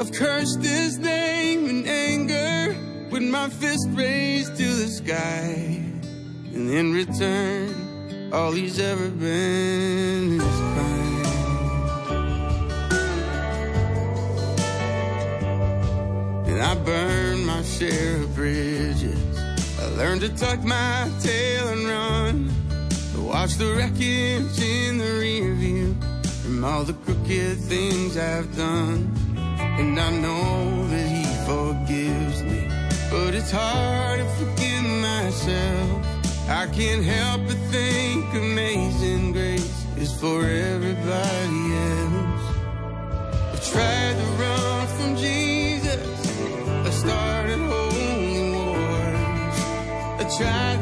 I've 0.00 0.12
cursed 0.12 0.62
his 0.62 0.98
name 0.98 1.68
in 1.68 1.86
anger 1.86 2.74
with 3.10 3.22
my 3.22 3.50
fist 3.50 3.86
raised 3.90 4.56
to 4.56 4.64
the 4.64 4.88
sky. 4.88 5.82
And 6.54 6.70
in 6.70 6.94
return, 6.94 8.30
all 8.32 8.52
he's 8.52 8.80
ever 8.80 9.08
been 9.10 10.40
is 10.40 10.58
kind. 10.76 11.26
And 16.48 16.62
I 16.62 16.74
burned 16.76 17.46
my 17.46 17.62
share 17.62 18.22
of 18.22 18.34
bridges. 18.34 19.38
I 19.78 19.86
learned 19.98 20.22
to 20.22 20.30
tuck 20.30 20.64
my 20.64 21.10
tail 21.20 21.68
and 21.68 21.86
run. 21.86 22.50
To 23.14 23.20
watch 23.20 23.54
the 23.56 23.72
wreckage 23.74 24.58
in 24.60 24.98
the 24.98 25.18
rear 25.20 25.54
view 25.54 25.83
from 25.83 25.83
all 26.64 26.82
the 26.82 26.94
crooked 27.04 27.58
things 27.58 28.16
I've 28.16 28.56
done. 28.56 29.12
And 29.78 30.00
I 30.00 30.10
know 30.24 30.88
that 30.92 31.08
He 31.16 31.24
forgives 31.50 32.42
me, 32.42 32.60
but 33.10 33.34
it's 33.34 33.50
hard 33.50 34.20
to 34.20 34.26
forgive 34.38 34.84
myself. 35.10 36.06
I 36.48 36.66
can't 36.78 37.04
help 37.04 37.46
but 37.46 37.60
think 37.70 38.24
amazing 38.34 39.32
grace 39.32 39.84
is 39.98 40.12
for 40.18 40.40
everybody 40.46 41.62
else. 41.92 42.44
I've 43.52 43.64
tried 43.72 44.16
to 44.20 44.26
run 44.42 44.86
from 44.96 45.16
Jesus, 45.16 46.02
I 46.88 46.90
started 46.90 47.58
holy 47.58 48.52
wars. 48.52 49.58
I 50.20 50.24
tried 50.38 50.73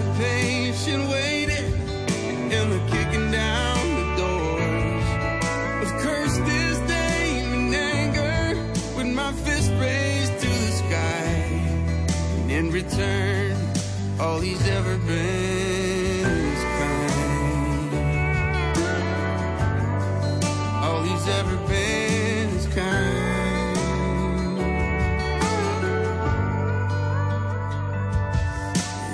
return. 12.83 13.57
All 14.18 14.41
he's 14.41 14.66
ever 14.68 14.97
been 14.99 16.26
is 16.26 16.62
kind. 16.80 17.95
All 20.85 21.03
he's 21.03 21.28
ever 21.28 21.57
been 21.68 22.49
is 22.59 22.66
kind. 22.66 22.99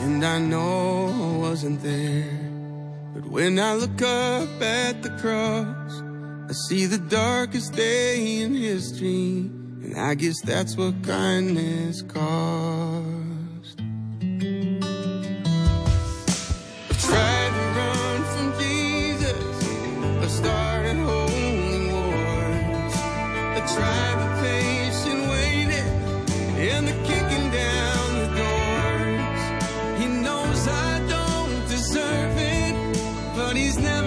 And 0.04 0.24
I 0.24 0.38
know 0.38 1.08
I 1.08 1.36
wasn't 1.38 1.82
there. 1.82 2.50
But 3.14 3.26
when 3.26 3.58
I 3.58 3.74
look 3.74 4.02
up 4.02 4.62
at 4.62 5.02
the 5.02 5.10
cross, 5.20 6.02
I 6.48 6.52
see 6.68 6.86
the 6.86 6.98
darkest 6.98 7.74
day 7.74 8.40
in 8.40 8.54
history 8.54 9.50
And 9.82 9.96
I 9.98 10.14
guess 10.14 10.40
that's 10.42 10.76
what 10.76 11.02
kindness 11.02 12.02
cost. 12.02 13.27
Started 20.38 20.96
holding 20.96 21.90
wars. 21.92 22.94
I 23.58 23.60
tried 23.74 24.16
the 24.22 24.30
patient 24.46 25.20
waiting 25.34 25.90
and 26.70 26.82
the 26.86 26.96
kicking 27.08 27.46
down 27.62 28.06
the 28.22 28.28
doors. 28.42 29.42
He 30.00 30.06
knows 30.26 30.60
I 30.68 30.92
don't 31.14 31.56
deserve 31.74 32.34
it, 32.36 32.74
but 33.34 33.56
he's 33.56 33.78
never 33.78 33.97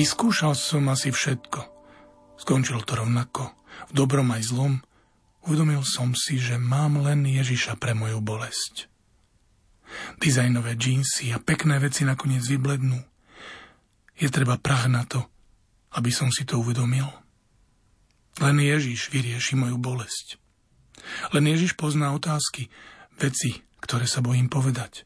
Vyskúšal 0.00 0.56
som 0.56 0.88
asi 0.88 1.12
všetko. 1.12 1.60
Skončilo 2.40 2.80
to 2.88 2.96
rovnako. 3.04 3.52
V 3.92 4.00
dobrom 4.00 4.32
aj 4.32 4.48
zlom. 4.48 4.80
Uvedomil 5.44 5.84
som 5.84 6.16
si, 6.16 6.40
že 6.40 6.56
mám 6.56 7.04
len 7.04 7.20
Ježiša 7.28 7.76
pre 7.76 7.92
moju 7.92 8.16
bolesť. 8.24 8.88
Dizajnové 10.16 10.80
džínsy 10.80 11.36
a 11.36 11.38
pekné 11.44 11.76
veci 11.76 12.08
nakoniec 12.08 12.40
vyblednú. 12.48 12.96
Je 14.16 14.32
treba 14.32 14.56
prah 14.56 14.88
na 14.88 15.04
to, 15.04 15.20
aby 15.92 16.08
som 16.08 16.32
si 16.32 16.48
to 16.48 16.56
uvedomil. 16.56 17.12
Len 18.40 18.56
Ježiš 18.56 19.12
vyrieši 19.12 19.52
moju 19.52 19.76
bolesť. 19.76 20.40
Len 21.36 21.44
Ježiš 21.44 21.76
pozná 21.76 22.16
otázky, 22.16 22.72
veci, 23.20 23.52
ktoré 23.84 24.08
sa 24.08 24.24
bojím 24.24 24.48
povedať. 24.48 25.04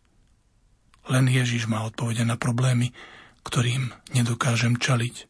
Len 1.10 1.26
Ježiš 1.26 1.66
má 1.66 1.82
odpovede 1.82 2.22
na 2.22 2.38
problémy, 2.38 2.94
ktorým 3.44 3.92
nedokážem 4.16 4.80
čaliť. 4.80 5.28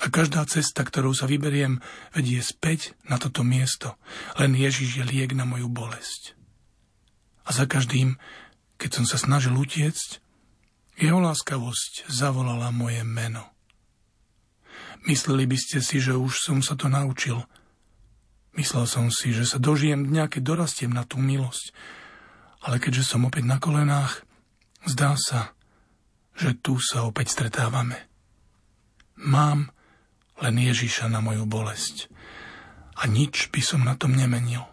A 0.00 0.08
každá 0.08 0.40
cesta, 0.48 0.80
ktorou 0.80 1.12
sa 1.12 1.28
vyberiem, 1.28 1.84
vedie 2.16 2.40
späť 2.40 2.96
na 3.04 3.20
toto 3.20 3.44
miesto. 3.44 4.00
Len 4.40 4.56
Ježiš 4.56 4.96
je 4.96 5.04
liek 5.04 5.36
na 5.36 5.44
moju 5.44 5.68
bolesť. 5.68 6.32
A 7.44 7.52
za 7.52 7.68
každým, 7.68 8.16
keď 8.80 8.90
som 8.96 9.04
sa 9.04 9.20
snažil 9.20 9.52
utiecť, 9.52 10.24
jeho 10.96 11.20
láskavosť 11.20 12.08
zavolala 12.08 12.72
moje 12.72 13.04
meno. 13.04 13.44
Mysleli 15.04 15.44
by 15.44 15.56
ste 15.56 15.84
si, 15.84 16.00
že 16.00 16.16
už 16.16 16.44
som 16.44 16.64
sa 16.64 16.76
to 16.76 16.88
naučil. 16.88 17.44
Myslel 18.56 18.84
som 18.88 19.08
si, 19.12 19.32
že 19.32 19.48
sa 19.48 19.60
dožijem 19.60 20.08
dňa, 20.08 20.28
keď 20.32 20.42
dorastiem 20.44 20.92
na 20.92 21.04
tú 21.04 21.20
milosť. 21.20 21.72
Ale 22.60 22.76
keďže 22.76 23.16
som 23.16 23.24
opäť 23.24 23.48
na 23.48 23.56
kolenách, 23.56 24.24
zdá 24.84 25.16
sa, 25.16 25.56
že 26.40 26.56
tu 26.56 26.80
sa 26.80 27.04
opäť 27.04 27.36
stretávame. 27.36 28.08
Mám 29.20 29.68
len 30.40 30.56
Ježiša 30.56 31.12
na 31.12 31.20
moju 31.20 31.44
bolesť. 31.44 32.08
A 32.96 33.04
nič 33.04 33.52
by 33.52 33.60
som 33.60 33.84
na 33.84 33.92
tom 33.92 34.16
nemenil. 34.16 34.64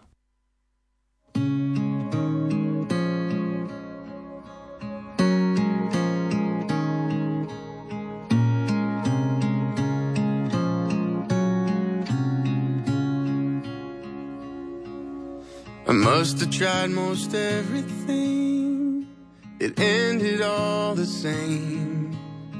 I 15.87 15.93
must 15.95 16.39
have 16.39 16.51
tried 16.51 16.91
most 16.91 17.31
everything. 17.35 18.36
It 19.59 19.79
ended 19.79 20.41
all 20.41 20.93
the 20.93 21.05
same. 21.05 22.15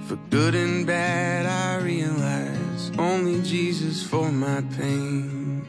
For 0.07 0.15
good 0.29 0.55
and 0.55 0.87
bad, 0.87 1.45
I 1.45 1.83
realize 1.83 2.91
only 2.97 3.41
Jesus 3.41 4.01
for 4.01 4.31
my 4.31 4.61
pain. 4.77 5.67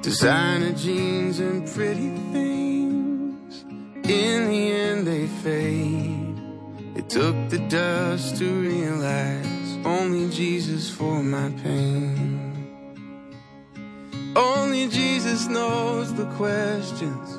Designer 0.00 0.72
jeans 0.72 1.38
and 1.38 1.64
pretty 1.72 2.10
things, 2.32 3.64
in 4.08 4.48
the 4.48 4.72
end 4.72 5.06
they 5.06 5.28
fade. 5.28 6.40
It 6.96 7.08
took 7.08 7.36
the 7.48 7.60
dust 7.68 8.38
to 8.38 8.60
realize 8.60 9.78
only 9.84 10.28
Jesus 10.30 10.90
for 10.90 11.22
my 11.22 11.50
pain. 11.62 12.40
Only 14.34 14.88
Jesus 14.88 15.46
knows 15.46 16.12
the 16.14 16.26
questions, 16.32 17.38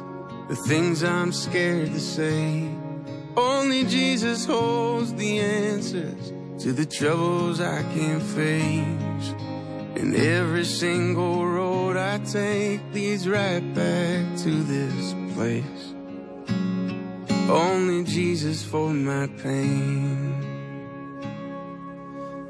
the 0.54 0.62
things 0.68 1.04
I'm 1.04 1.32
scared 1.32 1.92
to 1.94 2.00
say. 2.00 2.70
Only 3.36 3.86
Jesus 3.86 4.46
holds 4.46 5.12
the 5.16 5.40
answers 5.40 6.32
to 6.60 6.72
the 6.72 6.86
troubles 6.86 7.60
I 7.60 7.82
can't 7.96 8.22
face. 8.22 9.34
And 9.96 10.16
every 10.16 10.66
single 10.66 11.48
road 11.48 11.98
I 11.98 12.20
take 12.20 12.82
leads 12.94 13.28
right 13.28 13.66
back 13.74 14.38
to 14.44 14.52
this 14.64 15.16
place. 15.34 15.84
Only 17.50 18.04
Jesus 18.04 18.64
for 18.64 18.94
my 18.94 19.26
pain. 19.42 20.36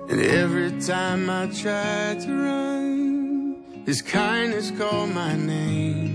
And 0.10 0.20
every 0.20 0.78
time 0.82 1.30
I 1.30 1.46
try 1.46 2.18
to 2.26 2.32
run, 2.48 3.84
His 3.86 4.02
kindness 4.02 4.72
called 4.72 5.12
my 5.12 5.38
name. 5.38 6.13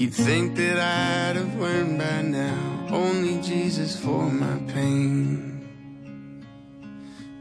You'd 0.00 0.14
think 0.14 0.56
that 0.56 0.78
I'd 0.78 1.36
have 1.36 1.60
learned 1.60 1.98
by 1.98 2.22
now. 2.22 2.86
Only 2.88 3.38
Jesus 3.42 4.00
for 4.00 4.30
my 4.30 4.56
pain. 4.72 5.68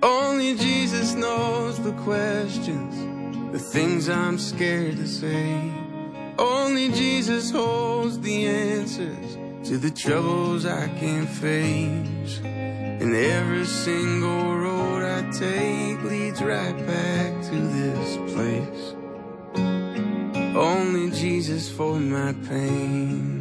Only 0.03 0.55
Jesus 0.55 1.14
knows 1.14 1.82
the 1.82 1.93
questions, 2.03 3.53
the 3.53 3.60
things 3.60 4.10
I'm 4.10 4.38
scared 4.38 4.97
to 4.97 5.07
say. 5.07 5.72
Only 6.38 6.89
Jesus 6.89 7.49
holds 7.49 8.20
the 8.20 8.47
answers 8.47 9.38
to 9.70 9.78
the 9.78 9.91
troubles 9.91 10.66
I 10.66 10.89
can't 10.99 11.30
face. 11.30 12.41
And 12.43 13.16
every 13.16 13.64
single 13.68 14.57
road 14.57 15.05
I 15.05 15.22
take 15.32 16.03
leads 16.03 16.41
right 16.41 16.78
back 16.86 17.41
to 17.41 17.55
this 17.55 18.34
place. 18.34 18.99
Only 20.56 21.12
Jesus 21.12 21.70
for 21.70 22.00
my 22.00 22.34
pain. 22.47 23.38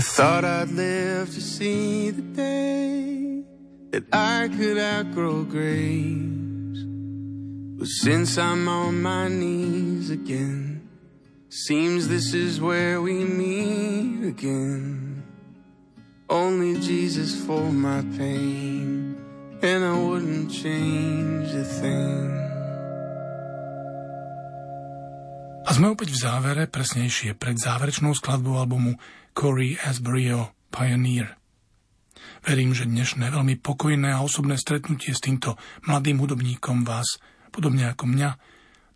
I 0.00 0.02
thought 0.02 0.46
I'd 0.46 0.70
live 0.70 1.28
to 1.28 1.42
see 1.42 2.08
the 2.08 2.24
day 2.32 3.44
that 3.92 4.08
I 4.10 4.48
could 4.48 4.78
outgrow 4.80 5.44
grace. 5.44 6.80
But 7.76 7.84
since 7.84 8.38
I'm 8.38 8.64
on 8.64 9.02
my 9.02 9.28
knees 9.28 10.08
again, 10.08 10.88
seems 11.50 12.08
this 12.08 12.32
is 12.32 12.64
where 12.64 13.04
we 13.04 13.28
meet 13.28 14.24
again. 14.24 15.20
Only 16.30 16.80
Jesus 16.80 17.36
for 17.44 17.68
my 17.68 18.00
pain, 18.16 19.20
and 19.60 19.84
I 19.84 20.00
wouldn't 20.00 20.48
change 20.48 21.52
a 21.52 21.64
thing. 21.76 22.40
A 25.68 25.76
sme 25.76 25.92
opäť 25.92 26.08
v 26.16 26.18
závere, 26.24 26.64
presnejšie 26.66 27.36
pred 27.36 27.60
záverečnou 27.60 28.16
skladbou 28.16 28.56
albumu 28.56 28.96
Corey 29.32 29.78
Asburyho 29.80 30.52
Pioneer. 30.70 31.36
Verím, 32.44 32.72
že 32.76 32.88
dnešné 32.88 33.32
veľmi 33.32 33.60
pokojné 33.60 34.12
a 34.12 34.24
osobné 34.24 34.56
stretnutie 34.60 35.12
s 35.12 35.24
týmto 35.24 35.56
mladým 35.88 36.20
hudobníkom 36.20 36.84
vás, 36.84 37.20
podobne 37.52 37.88
ako 37.90 38.08
mňa, 38.08 38.30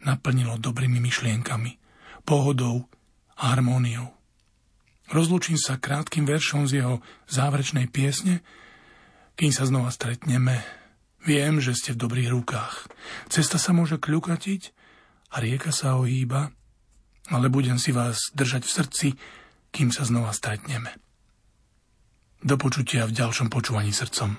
naplnilo 0.05 0.61
dobrými 0.61 1.01
myšlienkami, 1.01 1.81
pohodou 2.29 2.89
a 3.41 3.57
harmóniou. 3.57 4.13
Rozlúčim 5.13 5.61
sa 5.61 5.77
krátkým 5.77 6.25
veršom 6.25 6.65
z 6.65 6.81
jeho 6.81 7.05
záverečnej 7.29 7.89
piesne, 7.93 8.41
Kým 9.35 9.51
sa 9.51 9.67
znova 9.67 9.91
stretneme, 9.91 10.63
viem, 11.27 11.59
že 11.59 11.75
ste 11.75 11.91
v 11.91 12.07
dobrých 12.07 12.31
rukách. 12.31 12.87
Cesta 13.27 13.59
sa 13.59 13.75
môže 13.75 13.99
kľukatiť 13.99 14.71
a 15.35 15.43
rieka 15.43 15.75
sa 15.75 15.99
ohýba, 15.99 16.55
ale 17.35 17.51
budem 17.51 17.75
si 17.75 17.91
vás 17.91 18.31
držať 18.31 18.63
v 18.63 18.71
srdci, 18.71 19.09
kým 19.75 19.91
sa 19.91 20.07
znova 20.07 20.31
stretneme. 20.31 20.95
Do 22.47 22.55
počutia 22.55 23.11
v 23.11 23.17
ďalšom 23.19 23.51
počúvaní 23.51 23.91
srdcom. 23.91 24.39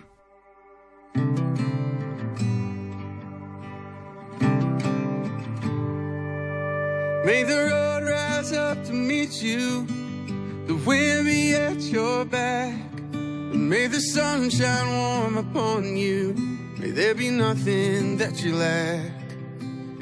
May 7.26 7.42
the 7.44 7.60
road 7.68 8.06
rise 8.08 8.54
up 8.56 8.80
to 8.86 8.94
meet 8.94 9.42
you, 9.42 9.84
the 10.70 10.78
wind 10.88 11.26
be 11.26 11.58
at 11.58 11.82
your 11.90 12.24
back, 12.24 12.78
and 13.12 13.68
may 13.68 13.90
the 13.92 14.00
sun 14.00 14.48
shine 14.54 14.88
warm 14.88 15.36
upon 15.42 15.98
you. 15.98 16.38
May 16.78 16.94
there 16.94 17.18
be 17.18 17.34
nothing 17.34 18.22
that 18.22 18.46
you 18.46 18.54
lack, 18.54 19.10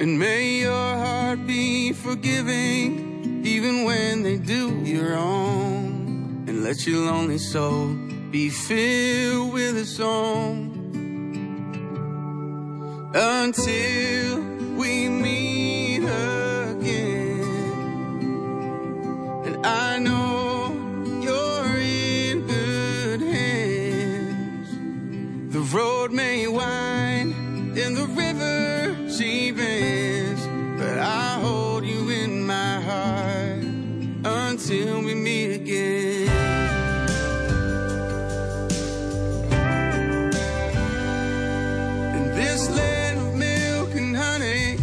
and 0.03 0.19
may 0.19 0.67
your 0.67 0.89
heart 0.99 1.47
be 1.47 1.95
forgiving, 1.95 3.12
even 3.43 3.83
when 3.83 4.23
they 4.23 4.37
do 4.37 4.69
you 4.83 5.05
wrong, 5.05 6.45
and 6.47 6.63
let 6.63 6.87
your 6.87 7.05
lonely 7.05 7.37
soul 7.37 7.93
be 8.31 8.49
filled 8.49 9.53
with 9.53 9.77
a 9.77 9.85
song 9.85 10.71
until 13.13 14.41
we 14.77 15.09
meet 15.09 16.03
again. 16.03 17.43
And 19.45 19.65
I 19.65 19.99
know 19.99 20.73
you're 21.21 21.77
in 21.77 22.47
good 22.47 23.21
hands. 23.21 24.69
The 25.53 25.59
road 25.77 26.11
may 26.11 26.47
wind 26.47 27.77
and 27.77 27.97
the 27.97 28.07
river 28.07 28.95
she 29.09 29.51
bends, 29.51 30.41
but 30.81 30.97
I 30.97 31.39
hold 31.41 31.85
you 31.85 32.09
in 32.09 32.47
my 32.47 32.52
until 34.63 35.01
we 35.03 35.13
meet 35.13 35.55
again. 35.55 36.29
In 42.15 42.35
this 42.35 42.69
land 42.69 43.19
of 43.19 43.35
milk 43.35 43.93
and 43.95 44.15
honey, 44.15 44.77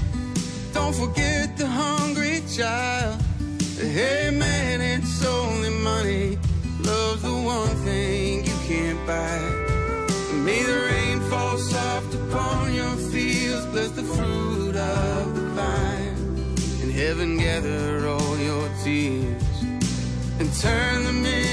don't 0.74 0.94
forget 0.94 1.56
the 1.56 1.66
hungry 1.66 2.42
child. 2.54 3.22
Hey 3.78 4.30
man, 4.30 4.82
it's 4.82 5.24
only 5.24 5.70
money. 5.70 6.38
Love's 6.80 7.22
the 7.22 7.32
one 7.32 7.74
thing 7.86 8.44
you 8.44 8.56
can't 8.68 9.06
buy. 9.06 9.40
May 10.44 10.62
the 10.62 10.78
rain 10.92 11.20
fall 11.30 11.56
soft 11.56 12.14
upon 12.14 12.74
your 12.74 12.96
fields, 13.10 13.64
bless 13.66 13.90
the 13.92 14.02
fruit 14.02 14.76
of 14.76 15.34
the 15.34 15.46
vine. 15.56 16.16
In 16.82 16.90
heaven, 16.90 17.38
gather 17.38 17.99
Turn 20.60 21.04
the 21.04 21.12
mirror. 21.14 21.49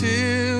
till 0.00 0.59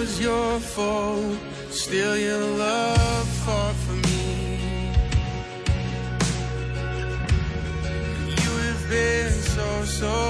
was 0.00 0.18
your 0.18 0.58
fault. 0.60 1.36
Still, 1.68 2.16
your 2.16 2.40
love 2.40 3.28
fought 3.44 3.76
for 3.84 3.98
me. 4.08 4.22
You 8.42 8.52
have 8.66 8.84
been 8.88 9.30
so, 9.54 9.84
so. 9.84 10.29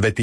ça 0.00 0.04
va 0.04 0.08
être 0.08 0.20